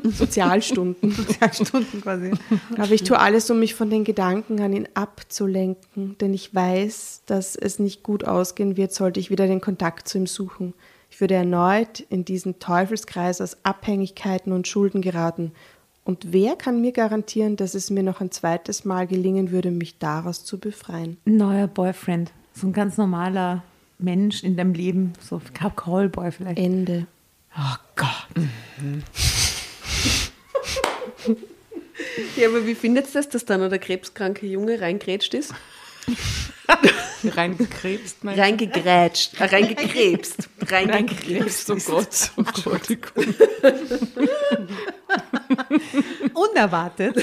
[0.10, 1.12] Sozialstunden.
[1.52, 2.32] Stunden quasi.
[2.76, 7.22] Aber ich tue alles, um mich von den Gedanken an ihn abzulenken, denn ich weiß,
[7.26, 10.74] dass es nicht gut ausgehen wird, sollte ich wieder den Kontakt zu ihm suchen.
[11.10, 15.52] Ich würde erneut in diesen Teufelskreis aus Abhängigkeiten und Schulden geraten.
[16.04, 19.98] Und wer kann mir garantieren, dass es mir noch ein zweites Mal gelingen würde, mich
[19.98, 21.18] daraus zu befreien?
[21.24, 22.32] Neuer Boyfriend.
[22.54, 23.62] So ein ganz normaler
[23.98, 25.12] Mensch in deinem Leben.
[25.20, 26.58] So Callboy vielleicht.
[26.58, 27.06] Ende.
[27.56, 28.28] Oh Gott.
[32.36, 35.52] Ja, aber wie findet ihr das, dass dann noch der krebskranke Junge reingrätscht ist?
[37.24, 38.42] Reingekrebst, meinst du?
[38.42, 41.70] Reingegrätscht, äh, reingekrebst, reingekrebst.
[41.70, 43.34] Oh Gott, Entschuldigung.
[46.34, 47.16] Unerwartet.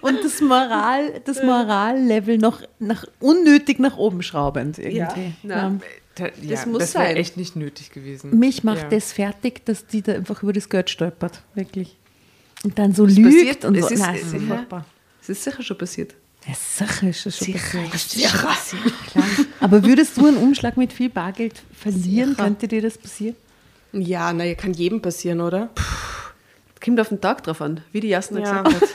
[0.00, 5.34] Und das Moral, das Morallevel noch nach, unnötig nach oben schraubend irgendwie.
[5.42, 7.16] Da, ja, Das muss das wäre sein.
[7.16, 8.38] echt nicht nötig gewesen.
[8.38, 8.88] Mich macht ja.
[8.90, 11.42] das fertig, dass die da einfach über das Geld stolpert.
[11.54, 11.96] Wirklich.
[12.64, 13.94] Und dann so passiert- lügt und es so.
[13.94, 14.38] ist- Nein, ist ja.
[14.40, 14.84] furchtbar.
[15.20, 16.14] Das ist sicher schon passiert.
[16.46, 18.32] Ja, sicher ist es schon passiert.
[19.10, 19.24] Klar.
[19.60, 22.30] Aber würdest du einen Umschlag mit viel Bargeld verlieren?
[22.30, 22.42] Sicher.
[22.44, 23.36] Könnte dir das passieren?
[23.92, 25.68] Ja, naja, kann jedem passieren, oder?
[26.82, 28.62] Kommt auf den Tag drauf an, wie die Jasna Ja.
[28.62, 28.94] gesagt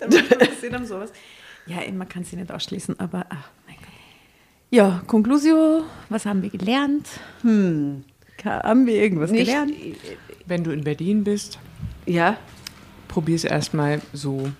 [0.00, 1.12] hat.
[1.66, 3.86] Ja, man kann sie nicht ausschließen, aber ach, mein Gott.
[4.70, 7.06] Ja, Conclusio, was haben wir gelernt?
[7.42, 8.04] Hm.
[8.44, 9.72] Haben wir irgendwas Nicht, gelernt?
[10.46, 11.58] Wenn du in Berlin bist,
[12.04, 12.36] ja,
[13.12, 14.50] probier es erstmal so.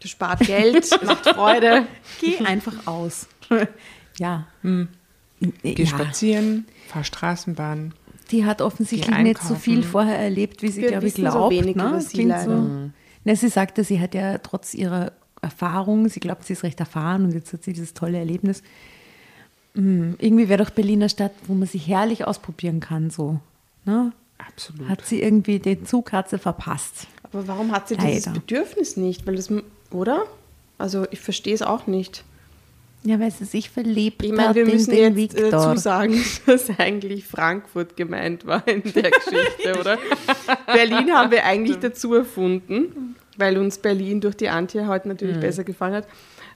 [0.00, 1.86] Du spart Geld, macht Freude.
[2.20, 3.26] Geh einfach aus.
[4.18, 4.46] ja.
[4.62, 5.86] Geh ja.
[5.86, 7.94] spazieren, fahr Straßenbahn.
[8.30, 11.38] Die hat offensichtlich nicht so viel vorher erlebt, wie sie, Wir glaube ich, wissen so
[11.38, 11.52] glaubt.
[11.52, 11.82] wenig ne?
[11.82, 12.44] über Das sie leider.
[12.44, 12.90] So.
[13.24, 17.24] Na, sie sagte, sie hat ja trotz ihrer Erfahrung, sie glaubt, sie ist recht erfahren
[17.24, 18.62] und jetzt hat sie dieses tolle Erlebnis.
[19.74, 23.10] Hm, irgendwie wäre doch Berlin eine Stadt, wo man sich herrlich ausprobieren kann.
[23.10, 23.40] So.
[23.84, 24.12] Ne?
[24.38, 24.88] Absolut.
[24.88, 27.06] Hat sie irgendwie den Zug hat sie verpasst.
[27.34, 28.38] Aber warum hat sie dieses Leider.
[28.38, 29.26] Bedürfnis nicht?
[29.26, 29.50] Weil das,
[29.90, 30.24] oder?
[30.78, 32.24] Also ich verstehe es auch nicht.
[33.02, 35.50] Ja, weil sie sich verliebt Ich meine, wir müssen den jetzt äh, Viktor.
[35.50, 39.98] dazu sagen, dass eigentlich Frankfurt gemeint war in der Geschichte, oder?
[40.66, 45.64] Berlin haben wir eigentlich dazu erfunden, weil uns Berlin durch die Antje heute natürlich besser
[45.64, 46.06] gefallen hat.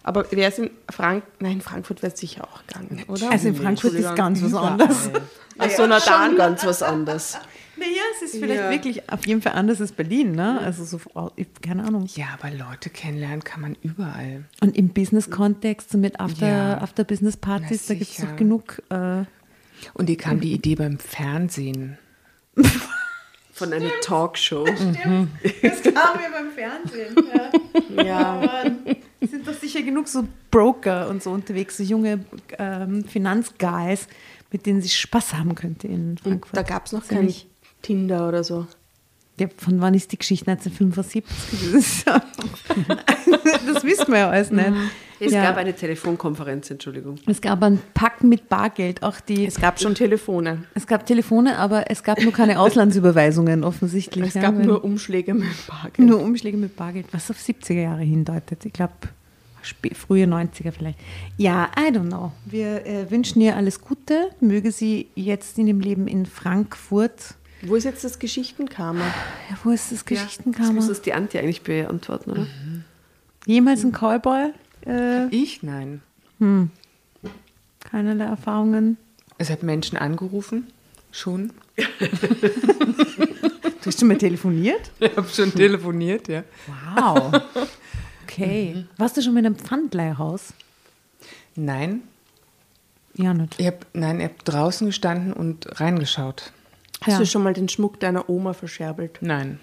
[0.05, 3.31] Aber wäre es in Frank nein, Frankfurt wäre es sicher auch gegangen, oder?
[3.31, 5.11] Also in Frankfurt ist ganz was anderes.
[5.59, 6.37] Ach so, na schon dann.
[6.37, 7.37] ganz was anderes.
[7.79, 8.71] Naja, es ist vielleicht Ja.
[8.71, 10.61] wirklich auf jeden Fall anders als Berlin, ne?
[10.61, 11.01] Also so,
[11.63, 12.07] keine Ahnung.
[12.15, 14.45] Ja, aber Leute kennenlernen kann man überall.
[14.61, 16.79] Und im Business-Kontext, so mit After, Ja.
[16.79, 18.83] After Business-Partys, Na da gibt es doch genug.
[18.91, 19.25] Äh,
[19.95, 21.99] Und dir kam die Idee beim Fernsehen.
[23.53, 24.65] Von einer Talkshow.
[24.65, 25.29] das kam
[26.17, 27.17] mir beim Fernsehen.
[27.35, 27.51] Ja.
[28.05, 28.65] Ja.
[29.21, 32.25] Es sind doch sicher genug so Broker und so unterwegs, so junge
[32.59, 34.07] ähm, Finanzguys,
[34.53, 36.57] mit denen sie Spaß haben könnte in Und Frankfurt.
[36.57, 37.48] da gab es noch kein nicht-
[37.83, 38.67] Tinder oder so.
[39.39, 41.23] Ja, von wann ist die Geschichte 1975?
[41.73, 42.23] Das, ja-
[43.85, 44.67] wissen wir ja alles nicht.
[45.21, 45.43] Es ja.
[45.45, 47.17] gab eine Telefonkonferenz, Entschuldigung.
[47.27, 49.47] es gab einen Pack mit Bargeld, auch die.
[49.47, 50.65] Es gab schon Telefone.
[50.75, 54.27] Es gab Telefone, aber es gab nur keine Auslandsüberweisungen offensichtlich.
[54.29, 55.99] Es ja, gab weil- nur Umschläge mit Bargeld.
[56.09, 58.65] nur Umschläge mit Bargeld, was auf 70er Jahre hindeutet.
[58.65, 58.93] Ich glaube,
[59.95, 60.99] frühe 90er vielleicht.
[61.37, 62.33] Ja, I don't know.
[62.45, 64.31] Wir äh, wünschen ihr alles Gute.
[64.41, 67.35] Möge sie jetzt in dem Leben in Frankfurt.
[67.63, 69.05] Wo ist jetzt das Geschichtenkammer?
[69.51, 70.73] Ja, wo ist das Das Geschichtenkammer?
[70.73, 72.47] muss es die Antje eigentlich beantworten, oder?
[73.47, 74.53] Jemals ein Cowboy?
[74.87, 75.63] Äh, Ich?
[75.63, 76.01] Nein.
[77.81, 78.97] keinerlei Erfahrungen.
[79.39, 80.67] Es hat Menschen angerufen.
[81.13, 81.53] Schon.
[83.81, 84.91] Du hast schon mal telefoniert?
[84.99, 86.43] Ich habe schon telefoniert, ja.
[86.95, 87.41] Wow.
[88.25, 88.85] Okay.
[88.99, 90.53] Warst du schon mit einem Pfandleihhaus?
[91.55, 92.03] Nein.
[93.15, 93.55] Ja, nicht.
[93.59, 96.53] Ich hab, nein, ich habe draußen gestanden und reingeschaut.
[97.03, 97.19] Hast Ja.
[97.19, 99.19] du schon mal den Schmuck deiner Oma verscherbelt?
[99.21, 99.61] Nein.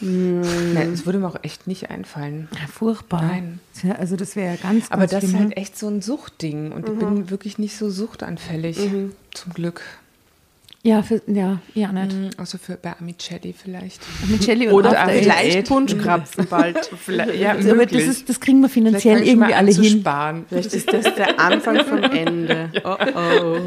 [0.00, 2.48] Nein, es würde mir auch echt nicht einfallen.
[2.52, 3.22] Ja, furchtbar.
[3.22, 3.60] Nein.
[3.80, 5.56] Tja, Also das wäre ja ganz, ganz Aber das ist schlimm, halt ne?
[5.56, 8.76] echt so ein Suchtding und ich bin wirklich nicht so suchtanfällig.
[9.32, 9.80] Zum Glück.
[10.82, 12.14] Ja, für, ja, ja, nicht.
[12.14, 14.02] Mhm, außer für bei Amicelli vielleicht.
[14.30, 15.22] Und Oder Eight.
[15.24, 15.66] vielleicht.
[15.68, 16.90] Punschkrapfen bald.
[16.98, 20.00] vielleicht ja, Also, Aber das, ist, das kriegen wir finanziell irgendwie alle hin.
[20.00, 20.44] Sparen.
[20.48, 22.70] Vielleicht ist das der Anfang vom Ende.
[22.84, 23.58] Oh oh.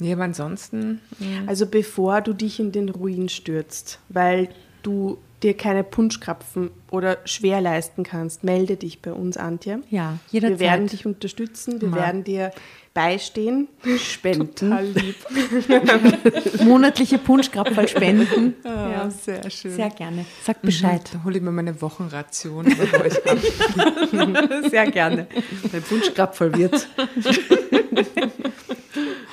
[0.00, 1.00] Nee, aber ansonsten.
[1.46, 4.48] Also bevor du dich in den Ruin stürzt, weil
[4.82, 9.80] du dir keine Punschkrapfen oder schwer leisten kannst, melde dich bei uns, Antje.
[9.90, 10.58] Ja, jederzeit.
[10.58, 11.96] Wir werden dich unterstützen, wir Ma.
[11.96, 12.50] werden dir
[12.94, 13.68] beistehen,
[13.98, 14.54] spenden.
[14.54, 15.16] Total lieb.
[16.64, 18.54] monatliche Punschkrapferl spenden.
[18.64, 19.72] Ja, sehr schön.
[19.72, 20.24] Sehr gerne.
[20.44, 21.02] Sag Bescheid.
[21.12, 23.38] Dann hole ich mir meine Wochenration bei euch ab.
[24.70, 25.26] Sehr gerne.
[25.72, 26.88] Ein Wunschkrapferl wird.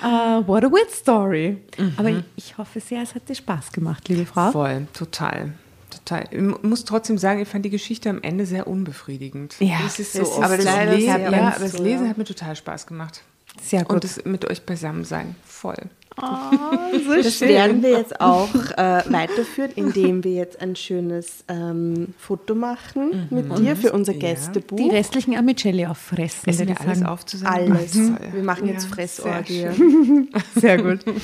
[0.04, 1.58] Uh, what a weird story.
[1.98, 4.52] Aber ich, hoffe sehr, es hat dir Spaß gemacht, liebe Frau.
[4.52, 5.54] Voll, total.
[5.92, 6.26] Total.
[6.32, 9.56] Ich mu- muss trotzdem sagen, ich fand die Geschichte am Ende sehr unbefriedigend.
[9.60, 10.72] Ja, das ist so ist oft aber das so.
[10.92, 13.22] Lesen- ja, aber das Lesen hat mir total Spaß gemacht.
[13.62, 13.96] Sehr gut.
[13.96, 15.36] Und das mit euch beisammen sein.
[15.46, 15.76] Voll.
[17.08, 22.54] so Das werden wir jetzt auch äh, weiterführen, indem wir jetzt ein schönes ähm, Foto
[22.54, 24.14] machen mit dir für unser.
[24.14, 24.78] Gästebuch.
[24.78, 27.72] die restlichen Amicelli auffressen, Essen wir alles auf zusammen.
[27.72, 27.94] Alles.
[27.94, 28.18] Toll.
[28.34, 29.68] Wir machen Ja, jetzt sehr Fressorgie.
[29.76, 30.30] schön.
[30.56, 31.00] Sehr gut.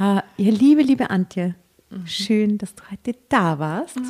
[0.00, 1.56] Äh, ja, liebe, liebe Antje,
[2.04, 4.00] schön, dass du heute da warst.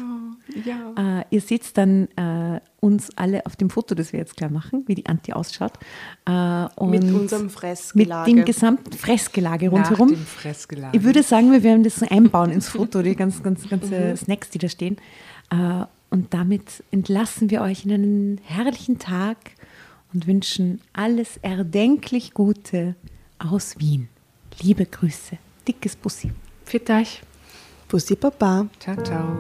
[0.65, 1.21] Ja.
[1.21, 4.85] Äh, ihr seht dann äh, uns alle auf dem Foto, das wir jetzt gleich machen,
[4.87, 5.73] wie die Antje ausschaut.
[6.27, 8.31] Äh, Mit unserem mit Fressgelage.
[8.31, 10.09] dem gesamten Fressgelage Nach rundherum.
[10.09, 10.97] dem Fressgelage.
[10.97, 14.51] Ich würde sagen, wir werden das so einbauen ins Foto, die ganzen, ganzen, ganzen Snacks,
[14.51, 14.97] die da stehen.
[15.51, 19.37] Äh, und damit entlassen wir euch in einen herrlichen Tag
[20.13, 22.97] und wünschen alles erdenklich Gute
[23.39, 24.09] aus Wien.
[24.61, 25.39] Liebe Grüße.
[25.67, 26.33] Dickes Bussi.
[26.65, 27.23] Für euch.
[27.89, 28.67] Bussi Papa.
[28.81, 29.39] Ciao, ciao.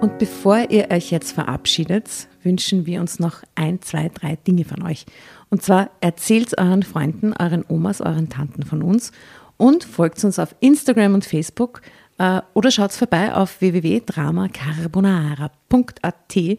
[0.00, 4.82] Und bevor ihr euch jetzt verabschiedet, wünschen wir uns noch ein, zwei, drei Dinge von
[4.82, 5.04] euch.
[5.50, 9.12] Und zwar erzählt euren Freunden, euren Omas, euren Tanten von uns
[9.58, 11.82] und folgt uns auf Instagram und Facebook
[12.16, 16.58] äh, oder schaut vorbei auf www.dramacarbonara.at,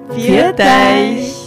[0.13, 1.40] Viert euch!